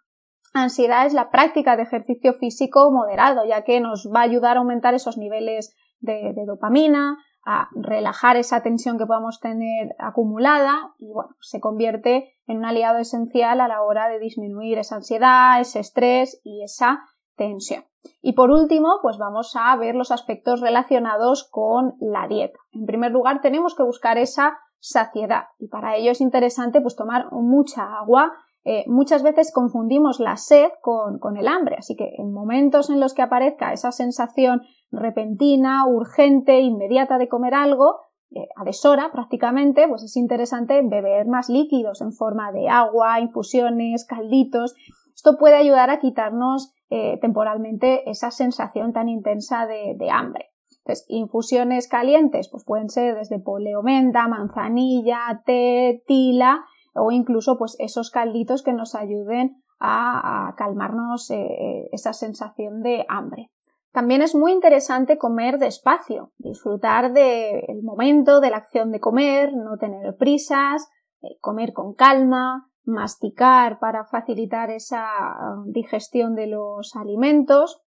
ansiedad 0.55 1.07
es 1.07 1.12
la 1.12 1.31
práctica 1.31 1.76
de 1.76 1.83
ejercicio 1.83 2.35
físico 2.35 2.90
moderado, 2.90 3.44
ya 3.46 3.62
que 3.62 3.81
nos 3.81 4.11
va 4.14 4.20
a 4.20 4.24
ayudar 4.24 4.57
a 4.57 4.61
aumentar 4.61 4.94
esos 4.94 5.18
niveles 5.18 5.76
de, 6.00 6.33
dopamina, 6.46 7.18
a 7.47 7.69
relajar 7.75 8.37
esa 8.37 8.61
tensión 8.61 8.99
que 8.99 9.07
podamos 9.07 9.39
tener 9.39 9.95
acumulada 10.01 10.93
y 10.99 11.13
bueno, 11.13 11.37
se 11.41 11.61
convierte 11.61 12.35
en 12.47 12.59
un 12.59 12.65
aliado 12.65 12.99
esencial 12.99 13.61
a 13.61 13.69
la 13.69 13.83
hora 13.83 14.09
de 14.09 14.19
disminuir 14.19 14.79
esa 14.79 14.97
ansiedad, 14.97 15.61
ese 15.61 15.79
estrés 15.79 16.41
y 16.43 16.65
esa 16.65 17.05
tensión. 17.37 17.85
Y 18.21 18.33
por 18.33 18.51
último, 18.51 18.99
pues 19.01 19.17
vamos 19.17 19.55
a 19.57 19.75
ver 19.77 19.95
los 19.95 20.11
aspectos 20.11 20.61
relacionados 20.61 21.49
con 21.49 21.95
la 22.01 22.27
dieta. 22.27 22.59
En 22.73 22.85
primer 22.85 23.13
lugar, 23.13 23.41
tenemos 23.41 23.77
que 23.77 23.85
buscar 23.85 24.19
esa 24.19 24.59
saciedad 24.81 25.45
y 25.59 25.69
para 25.69 25.97
ello 25.97 26.11
es 26.11 26.21
interesante 26.21 26.81
pues 26.81 26.97
tomar 26.97 27.31
mucha 27.33 27.97
agua 27.97 28.33
eh, 28.68 28.83
muchas 28.88 29.22
veces 29.22 29.52
confundimos 29.52 30.18
la 30.18 30.37
sed 30.37 30.70
con, 30.83 31.37
el 31.37 31.46
hambre, 31.46 31.76
así 31.79 31.94
que 31.94 32.16
en 32.18 32.33
momentos 32.33 32.90
en 32.90 32.98
los 32.98 33.14
que 33.14 33.22
aparezca 33.22 33.72
esa 33.72 33.92
sensación 33.92 34.62
repentina, 34.90 35.87
urgente, 35.87 36.59
inmediata 36.59 37.16
de 37.16 37.29
comer 37.29 37.55
algo, 37.55 38.00
eh, 38.33 38.48
a 38.57 38.64
deshora 38.64 39.12
prácticamente, 39.12 39.87
pues 39.87 40.02
es 40.02 40.16
interesante 40.16 40.83
beber 40.83 41.29
más 41.29 41.48
líquidos 41.48 42.00
en 42.00 42.12
forma 42.12 42.50
de 42.50 42.68
agua, 42.68 43.20
infusiones, 43.20 44.05
calditos. 44.05 44.74
Esto 45.14 45.38
puede 45.38 45.55
ayudar 45.55 45.90
a 45.90 46.00
quitarnos 46.00 46.74
eh, 46.90 47.20
temporalmente 47.20 48.11
esa 48.11 48.33
sensación 48.33 48.92
tan 48.92 49.09
intensa 49.09 49.68
de, 49.68 49.94
de 49.96 50.11
hambre. 50.11 50.46
Entonces, 50.79 51.07
infusiones 51.09 51.87
calientes, 51.87 52.48
pues 52.50 52.64
pueden 52.64 52.88
ser 52.88 53.14
desde 53.14 53.38
poleomenta, 53.38 54.26
manzanilla, 54.26 55.42
té, 55.46 56.02
tila, 56.09 56.64
o 56.97 57.11
incluso 57.11 57.57
pues 57.59 57.77
esos 57.79 58.11
calditos 58.11 58.63
que 58.63 58.73
nos 58.73 58.95
ayuden 58.95 59.63
a, 59.79 60.55
calmarnos 60.57 61.31
eh, 61.31 61.89
esa 61.93 62.13
sensación 62.13 62.83
de 62.83 63.05
hambre. 63.09 63.51
También 63.93 64.21
es 64.21 64.35
muy 64.35 64.53
interesante 64.53 65.17
comer 65.17 65.59
despacio, 65.59 66.33
disfrutar 66.37 67.13
del 67.13 67.83
momento, 67.83 68.41
de 68.41 68.51
la 68.51 68.59
acción 68.59 68.91
de 68.93 69.01
comer, 69.01 69.55
no 69.55 69.79
tener 69.79 70.17
prisas, 70.17 70.87
eh, 71.23 71.39
comer 71.41 71.73
con 71.73 71.95
calma, 71.95 72.71
masticar 72.85 73.79
para 73.79 74.05
facilitar 74.05 74.71
esa 74.71 75.07
um, 75.41 75.73
digestión 75.73 76.35
de 76.35 76.47
los 76.47 76.95
alimentos, 76.95 77.83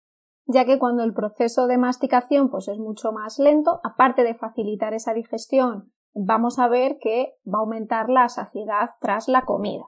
ya 0.46 0.64
que 0.64 0.78
cuando 0.78 1.02
el 1.02 1.12
proceso 1.12 1.66
de 1.66 1.76
masticación 1.76 2.50
pues 2.50 2.68
es 2.68 2.78
mucho 2.78 3.12
más 3.12 3.38
lento, 3.38 3.80
aparte 3.82 4.22
de 4.22 4.34
facilitar 4.34 4.94
esa 4.94 5.12
digestión, 5.12 5.92
vamos 6.16 6.58
a 6.58 6.68
ver 6.68 6.98
que 6.98 7.34
va 7.46 7.58
a 7.58 7.60
aumentar 7.60 8.08
la 8.08 8.28
saciedad 8.28 8.90
tras 9.00 9.28
la 9.28 9.42
comida. 9.42 9.84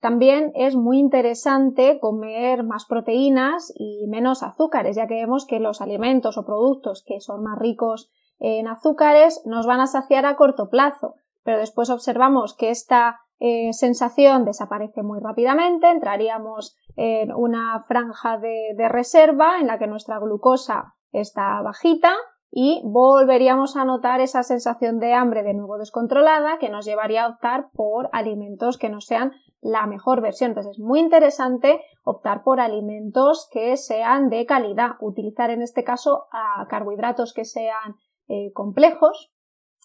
También 0.00 0.50
es 0.56 0.74
muy 0.74 0.98
interesante 0.98 2.00
comer 2.00 2.64
más 2.64 2.86
proteínas 2.86 3.72
y 3.76 4.08
menos 4.08 4.42
azúcares, 4.42 4.96
ya 4.96 5.06
que 5.06 5.14
vemos 5.14 5.46
que 5.46 5.60
los 5.60 5.80
alimentos 5.80 6.36
o 6.36 6.44
productos 6.44 7.04
que 7.06 7.20
son 7.20 7.44
más 7.44 7.56
ricos 7.56 8.10
en 8.40 8.66
azúcares 8.66 9.42
nos 9.46 9.66
van 9.66 9.80
a 9.80 9.86
saciar 9.86 10.26
a 10.26 10.34
corto 10.34 10.68
plazo, 10.68 11.14
pero 11.44 11.58
después 11.58 11.88
observamos 11.88 12.56
que 12.56 12.70
esta 12.70 13.20
eh, 13.38 13.72
sensación 13.72 14.44
desaparece 14.44 15.04
muy 15.04 15.20
rápidamente, 15.20 15.88
entraríamos 15.88 16.76
en 16.96 17.32
una 17.32 17.84
franja 17.86 18.38
de, 18.38 18.74
de 18.76 18.88
reserva 18.88 19.60
en 19.60 19.68
la 19.68 19.78
que 19.78 19.86
nuestra 19.86 20.18
glucosa 20.18 20.94
está 21.12 21.62
bajita 21.62 22.12
y 22.54 22.82
volveríamos 22.84 23.76
a 23.76 23.86
notar 23.86 24.20
esa 24.20 24.42
sensación 24.42 24.98
de 24.98 25.14
hambre 25.14 25.42
de 25.42 25.54
nuevo 25.54 25.78
descontrolada 25.78 26.58
que 26.58 26.68
nos 26.68 26.84
llevaría 26.84 27.24
a 27.24 27.30
optar 27.30 27.70
por 27.72 28.10
alimentos 28.12 28.76
que 28.76 28.90
no 28.90 29.00
sean 29.00 29.32
la 29.62 29.86
mejor 29.86 30.20
versión. 30.20 30.50
Entonces 30.50 30.72
es 30.72 30.78
muy 30.78 31.00
interesante 31.00 31.80
optar 32.04 32.42
por 32.42 32.60
alimentos 32.60 33.48
que 33.50 33.78
sean 33.78 34.28
de 34.28 34.44
calidad, 34.44 34.96
utilizar 35.00 35.48
en 35.50 35.62
este 35.62 35.82
caso 35.82 36.26
carbohidratos 36.68 37.32
que 37.32 37.46
sean 37.46 37.96
eh, 38.28 38.52
complejos 38.52 39.32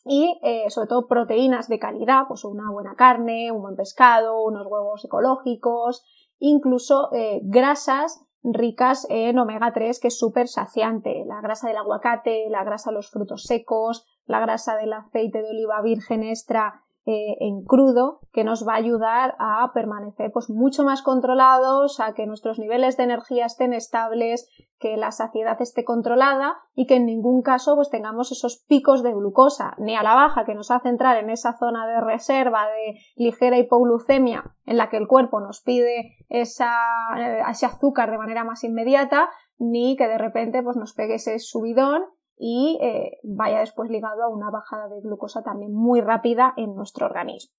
y 0.03 0.37
eh, 0.43 0.69
sobre 0.69 0.89
todo 0.89 1.07
proteínas 1.07 1.69
de 1.69 1.79
calidad, 1.79 2.23
pues 2.27 2.43
una 2.43 2.69
buena 2.69 2.95
carne, 2.95 3.51
un 3.51 3.61
buen 3.61 3.77
pescado, 3.77 4.41
unos 4.43 4.67
huevos 4.67 5.05
ecológicos, 5.05 6.03
incluso 6.39 7.13
eh, 7.13 7.39
grasas 7.43 8.26
ricas 8.43 9.05
en 9.09 9.39
omega 9.39 9.73
3 9.73 9.99
que 9.99 10.07
es 10.07 10.17
súper 10.17 10.47
saciante, 10.47 11.23
la 11.25 11.41
grasa 11.41 11.67
del 11.67 11.77
aguacate, 11.77 12.45
la 12.49 12.63
grasa 12.63 12.91
de 12.91 12.95
los 12.95 13.09
frutos 13.09 13.43
secos, 13.43 14.05
la 14.25 14.39
grasa 14.39 14.75
del 14.77 14.93
aceite 14.93 15.41
de 15.41 15.49
oliva 15.49 15.81
virgen 15.81 16.23
extra 16.23 16.83
eh, 17.05 17.37
en 17.39 17.63
crudo 17.63 18.19
que 18.33 18.43
nos 18.43 18.67
va 18.67 18.73
a 18.73 18.77
ayudar 18.77 19.35
a 19.39 19.71
permanecer 19.73 20.29
pues 20.33 20.49
mucho 20.49 20.83
más 20.83 21.01
controlados, 21.01 22.01
a 22.01 22.13
que 22.13 22.27
nuestros 22.27 22.59
niveles 22.59 22.97
de 22.97 23.03
energía 23.03 23.45
estén 23.45 23.73
estables, 23.73 24.49
que 24.79 24.97
la 24.97 25.11
saciedad 25.11 25.61
esté 25.61 25.83
controlada 25.83 26.57
y 26.75 26.85
que 26.85 26.95
en 26.95 27.05
ningún 27.05 27.41
caso 27.41 27.75
pues 27.75 27.89
tengamos 27.89 28.31
esos 28.31 28.63
picos 28.67 29.03
de 29.03 29.13
glucosa 29.13 29.75
ni 29.77 29.95
a 29.95 30.03
la 30.03 30.13
baja 30.13 30.45
que 30.45 30.55
nos 30.55 30.71
hace 30.71 30.89
entrar 30.89 31.17
en 31.17 31.29
esa 31.29 31.57
zona 31.57 31.87
de 31.87 32.01
reserva 32.01 32.67
de 32.67 32.99
ligera 33.15 33.57
hipoglucemia 33.57 34.55
en 34.65 34.77
la 34.77 34.89
que 34.89 34.97
el 34.97 35.07
cuerpo 35.07 35.39
nos 35.39 35.61
pide 35.61 36.17
esa, 36.29 36.71
eh, 37.17 37.41
ese 37.49 37.65
azúcar 37.65 38.11
de 38.11 38.17
manera 38.17 38.43
más 38.43 38.63
inmediata 38.63 39.29
ni 39.57 39.95
que 39.95 40.07
de 40.07 40.17
repente 40.17 40.61
pues 40.61 40.77
nos 40.77 40.93
pegue 40.93 41.15
ese 41.15 41.39
subidón 41.39 42.03
y 42.37 42.77
eh, 42.81 43.17
vaya 43.23 43.59
después 43.59 43.89
ligado 43.89 44.23
a 44.23 44.29
una 44.29 44.51
bajada 44.51 44.87
de 44.89 45.01
glucosa 45.01 45.41
también 45.41 45.73
muy 45.73 46.01
rápida 46.01 46.53
en 46.55 46.75
nuestro 46.75 47.07
organismo. 47.07 47.53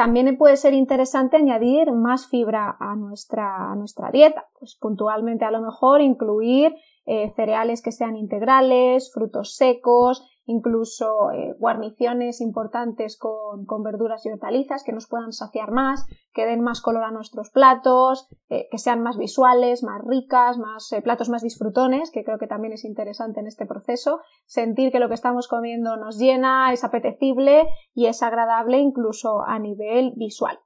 También 0.00 0.38
puede 0.38 0.56
ser 0.56 0.72
interesante 0.72 1.36
añadir 1.36 1.92
más 1.92 2.26
fibra 2.26 2.74
a 2.80 2.96
nuestra, 2.96 3.74
nuestra 3.74 4.10
dieta, 4.10 4.46
pues 4.58 4.74
puntualmente 4.74 5.44
a 5.44 5.50
lo 5.50 5.60
mejor 5.60 6.00
incluir 6.00 6.74
eh, 7.04 7.28
cereales 7.36 7.82
que 7.82 7.92
sean 7.92 8.16
integrales, 8.16 9.12
frutos 9.12 9.56
secos, 9.56 10.26
incluso 10.50 11.30
eh, 11.30 11.54
guarniciones 11.58 12.40
importantes 12.40 13.18
con, 13.18 13.64
verduras 13.82 14.26
y 14.26 14.30
hortalizas 14.30 14.84
que 14.84 14.92
nos 14.92 15.06
puedan 15.06 15.32
saciar 15.32 15.70
más, 15.70 16.06
que 16.32 16.44
den 16.44 16.62
más 16.62 16.80
color 16.80 17.04
a 17.04 17.10
nuestros 17.10 17.50
platos, 17.50 18.28
eh, 18.48 18.68
que 18.70 18.78
sean 18.78 19.02
más 19.02 19.16
visuales, 19.16 19.82
más 19.82 20.02
ricas, 20.04 20.58
más 20.58 20.90
platos 21.02 21.28
más 21.28 21.42
disfrutones, 21.42 22.10
que 22.10 22.24
creo 22.24 22.38
que 22.38 22.46
también 22.46 22.72
es 22.72 22.84
interesante 22.84 23.40
en 23.40 23.46
este 23.46 23.66
proceso, 23.66 24.20
sentir 24.46 24.92
que 24.92 25.00
lo 25.00 25.08
que 25.08 25.14
estamos 25.14 25.48
comiendo 25.48 25.96
nos 25.96 26.18
llena, 26.18 26.72
es 26.72 26.84
apetecible 26.84 27.68
y 27.94 28.06
es 28.06 28.22
agradable 28.22 28.78
incluso 28.78 29.42
a 29.42 29.58
nivel 29.58 30.12
visual. 30.16 30.58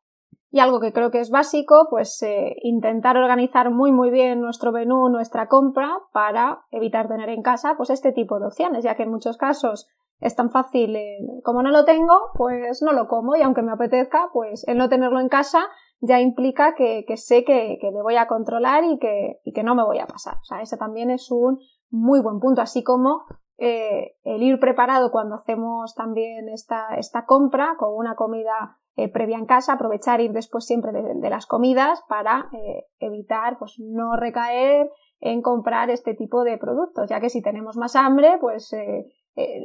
Y 0.55 0.61
algo 0.61 0.79
que 0.79 0.93
creo 0.93 1.11
que 1.11 1.19
es 1.19 1.31
básico, 1.31 1.89
pues 1.91 2.23
eh, 2.23 2.55
intentar 2.63 3.17
organizar 3.17 3.73
muy 3.73 3.91
muy 3.91 4.11
bien 4.11 4.41
nuestro 4.41 4.71
menú, 4.71 5.09
nuestra 5.09 5.49
compra, 5.49 5.99
para 6.13 6.61
evitar 6.71 7.09
tener 7.09 7.29
en 7.29 7.43
casa 7.43 7.75
pues 7.77 7.91
este 7.91 8.13
tipo 8.13 8.39
de 8.39 8.47
opciones, 8.47 8.85
ya 8.85 8.95
que 8.95 9.03
en 9.03 9.11
muchos 9.11 9.37
casos 9.37 9.89
es 10.21 10.37
tan 10.37 10.51
fácil, 10.51 10.95
eh, 10.95 11.19
como 11.43 11.65
no 11.65 11.73
lo 11.73 11.85
tengo, 11.85 12.31
pues 12.35 12.83
no 12.83 12.93
lo 12.93 13.09
como 13.09 13.35
y 13.35 13.43
aunque 13.43 13.63
me 13.63 13.73
apetezca, 13.73 14.29
pues 14.33 14.63
el 14.69 14.79
no 14.79 14.89
tenerlo 14.89 15.19
en 15.19 15.29
casa 15.29 15.67
ya 16.01 16.21
implica 16.21 16.77
que, 16.77 17.05
sé 17.17 17.43
que, 17.45 17.77
me 17.93 18.03
voy 18.03 18.15
a 18.15 18.29
controlar 18.29 18.85
y 18.85 19.01
que, 19.01 19.41
y 19.43 19.53
que 19.53 19.65
no 19.65 19.75
me 19.75 19.83
voy 19.83 19.99
a 19.99 20.07
pasar. 20.07 20.35
O 20.35 20.45
sea, 20.45 20.63
ese 20.63 20.77
también 20.77 21.11
es 21.11 21.33
un 21.33 21.59
muy 21.91 22.21
buen 22.21 22.39
punto, 22.39 22.63
así 22.63 22.85
como 22.85 23.25
eh, 23.59 24.15
el 24.23 24.41
ir 24.41 24.61
preparado 24.61 25.11
cuando 25.11 25.35
hacemos 25.35 25.97
también 25.97 26.49
esta, 26.49 26.95
esta 26.97 27.27
compra 27.27 27.75
con 27.77 27.93
una 27.97 28.15
comida 28.15 28.79
eh, 28.97 29.09
previa 29.09 29.39
en 29.39 29.47
casa, 29.47 29.73
aprovechar 29.73 30.21
ir 30.21 30.33
después 30.33 30.67
siempre 30.67 30.93
de, 30.93 31.31
las 31.31 31.47
comidas 31.47 32.03
para 32.09 32.49
eh, 32.53 32.85
evitar 33.01 33.59
pues 33.59 33.75
no 33.79 34.17
recaer 34.17 34.89
en 35.21 35.43
comprar 35.43 35.91
este 35.91 36.15
tipo 36.15 36.45
de 36.45 36.59
productos, 36.59 37.09
ya 37.09 37.21
que 37.21 37.29
si 37.29 37.43
tenemos 37.43 37.77
más 37.77 37.97
hambre, 37.97 38.39
pues 38.41 38.73
eh, 38.73 39.07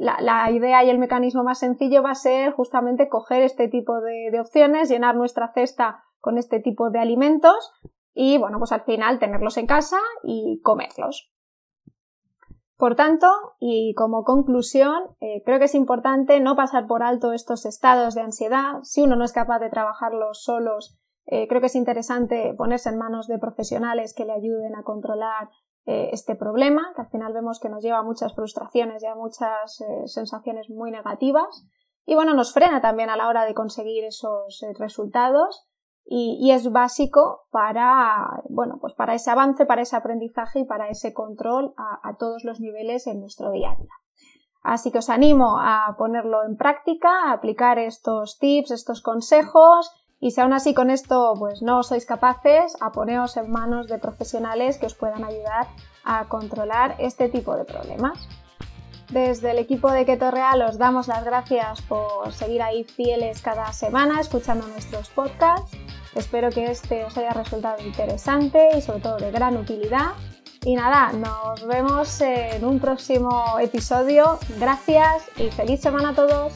la, 0.00 0.50
idea 0.50 0.82
y 0.82 0.90
el 0.90 0.98
mecanismo 0.98 1.44
más 1.44 1.60
sencillo 1.60 2.02
va 2.02 2.10
a 2.10 2.14
ser 2.16 2.52
justamente 2.52 3.08
coger 3.08 3.42
este 3.42 3.68
tipo 3.68 4.00
de, 4.00 4.30
de 4.32 4.40
opciones, 4.40 4.88
llenar 4.88 5.14
nuestra 5.14 5.48
cesta 5.48 6.02
con 6.18 6.36
este 6.36 6.58
tipo 6.60 6.90
de 6.90 6.98
alimentos 6.98 7.72
y 8.12 8.38
bueno, 8.38 8.58
pues 8.58 8.72
al 8.72 8.82
final 8.82 9.18
tenerlos 9.18 9.56
en 9.58 9.66
casa 9.66 9.98
y 10.24 10.60
comerlos. 10.62 11.30
Por 12.80 12.94
tanto, 12.94 13.26
y 13.58 13.92
como 13.92 14.24
conclusión, 14.24 15.14
eh, 15.20 15.42
creo 15.44 15.58
que 15.58 15.66
es 15.66 15.74
importante 15.74 16.40
no 16.40 16.56
pasar 16.56 16.86
por 16.86 17.02
alto 17.02 17.34
estos 17.34 17.66
estados 17.66 18.14
de 18.14 18.22
ansiedad. 18.22 18.78
Si 18.84 19.02
uno 19.02 19.16
no 19.16 19.24
es 19.26 19.34
capaz 19.34 19.58
de 19.58 19.68
trabajarlos 19.68 20.42
solos, 20.42 20.96
eh, 21.26 21.46
creo 21.46 21.60
que 21.60 21.66
es 21.66 21.74
interesante 21.74 22.54
ponerse 22.56 22.88
en 22.88 22.96
manos 22.96 23.28
de 23.28 23.38
profesionales 23.38 24.14
que 24.14 24.24
le 24.24 24.32
ayuden 24.32 24.74
a 24.76 24.82
controlar 24.82 25.50
eh, 25.84 26.08
este 26.14 26.36
problema, 26.36 26.90
que 26.94 27.02
al 27.02 27.10
final 27.10 27.34
vemos 27.34 27.60
que 27.60 27.68
nos 27.68 27.82
lleva 27.84 27.98
a 27.98 28.02
muchas 28.02 28.34
frustraciones 28.34 29.02
y 29.02 29.06
a 29.06 29.14
muchas 29.14 29.84
sensaciones 30.06 30.70
muy 30.70 30.90
negativas. 30.90 31.66
Y 32.06 32.14
bueno, 32.14 32.32
nos 32.32 32.54
frena 32.54 32.80
también 32.80 33.10
a 33.10 33.16
la 33.18 33.28
hora 33.28 33.44
de 33.44 33.52
conseguir 33.52 34.04
esos 34.04 34.64
resultados 34.78 35.69
y, 36.12 36.50
es 36.50 36.72
básico 36.72 37.42
para, 37.52 38.42
bueno, 38.48 38.78
pues 38.80 38.94
para 38.94 39.14
ese 39.14 39.30
avance, 39.30 39.64
para 39.64 39.82
ese 39.82 39.94
aprendizaje 39.94 40.58
y 40.58 40.64
para 40.64 40.88
ese 40.88 41.14
control 41.14 41.72
a, 41.76 42.16
todos 42.18 42.42
los 42.42 42.58
niveles 42.58 43.06
en 43.06 43.20
nuestro 43.20 43.52
día 43.52 43.70
a 43.70 43.76
día. 43.76 43.92
Así 44.64 44.90
que 44.90 44.98
os 44.98 45.08
animo 45.08 45.58
a 45.60 45.94
ponerlo 45.96 46.44
en 46.44 46.56
práctica, 46.56 47.26
a 47.26 47.32
aplicar 47.32 47.78
estos 47.78 48.38
tips, 48.40 48.72
estos 48.72 49.02
consejos 49.02 49.92
y 50.18 50.32
si 50.32 50.40
aún 50.40 50.52
así 50.52 50.74
con 50.74 50.90
esto 50.90 51.34
pues 51.38 51.62
no 51.62 51.84
sois 51.84 52.04
capaces, 52.06 52.76
a 52.80 52.90
poneros 52.90 53.36
en 53.36 53.48
manos 53.48 53.86
de 53.86 53.98
profesionales 53.98 54.78
que 54.78 54.86
os 54.86 54.96
puedan 54.96 55.22
ayudar 55.22 55.68
a 56.04 56.28
controlar 56.28 56.96
este 56.98 57.28
tipo 57.28 57.54
de 57.54 57.64
problemas. 57.64 58.18
Desde 59.12 59.52
el 59.52 59.58
equipo 59.58 59.92
de 59.92 60.04
Keto 60.04 60.32
Real 60.32 60.60
os 60.62 60.76
damos 60.76 61.06
las 61.06 61.24
gracias 61.24 61.82
por 61.82 62.32
seguir 62.32 62.62
ahí 62.62 62.82
fieles 62.82 63.40
cada 63.40 63.72
semana 63.72 64.20
escuchando 64.20 64.66
nuestros 64.66 65.08
podcasts 65.10 65.76
Espero 66.14 66.50
que 66.50 66.70
este 66.70 67.04
os 67.04 67.16
haya 67.16 67.30
resultado 67.30 67.82
interesante 67.84 68.68
y 68.76 68.82
sobre 68.82 69.00
todo 69.00 69.16
de 69.16 69.30
gran 69.30 69.56
utilidad. 69.56 70.12
Y 70.64 70.74
nada, 70.74 71.12
nos 71.12 71.66
vemos 71.66 72.20
en 72.20 72.64
un 72.64 72.80
próximo 72.80 73.58
episodio. 73.60 74.38
Gracias 74.58 75.24
y 75.38 75.50
feliz 75.50 75.80
semana 75.80 76.10
a 76.10 76.14
todos. 76.14 76.52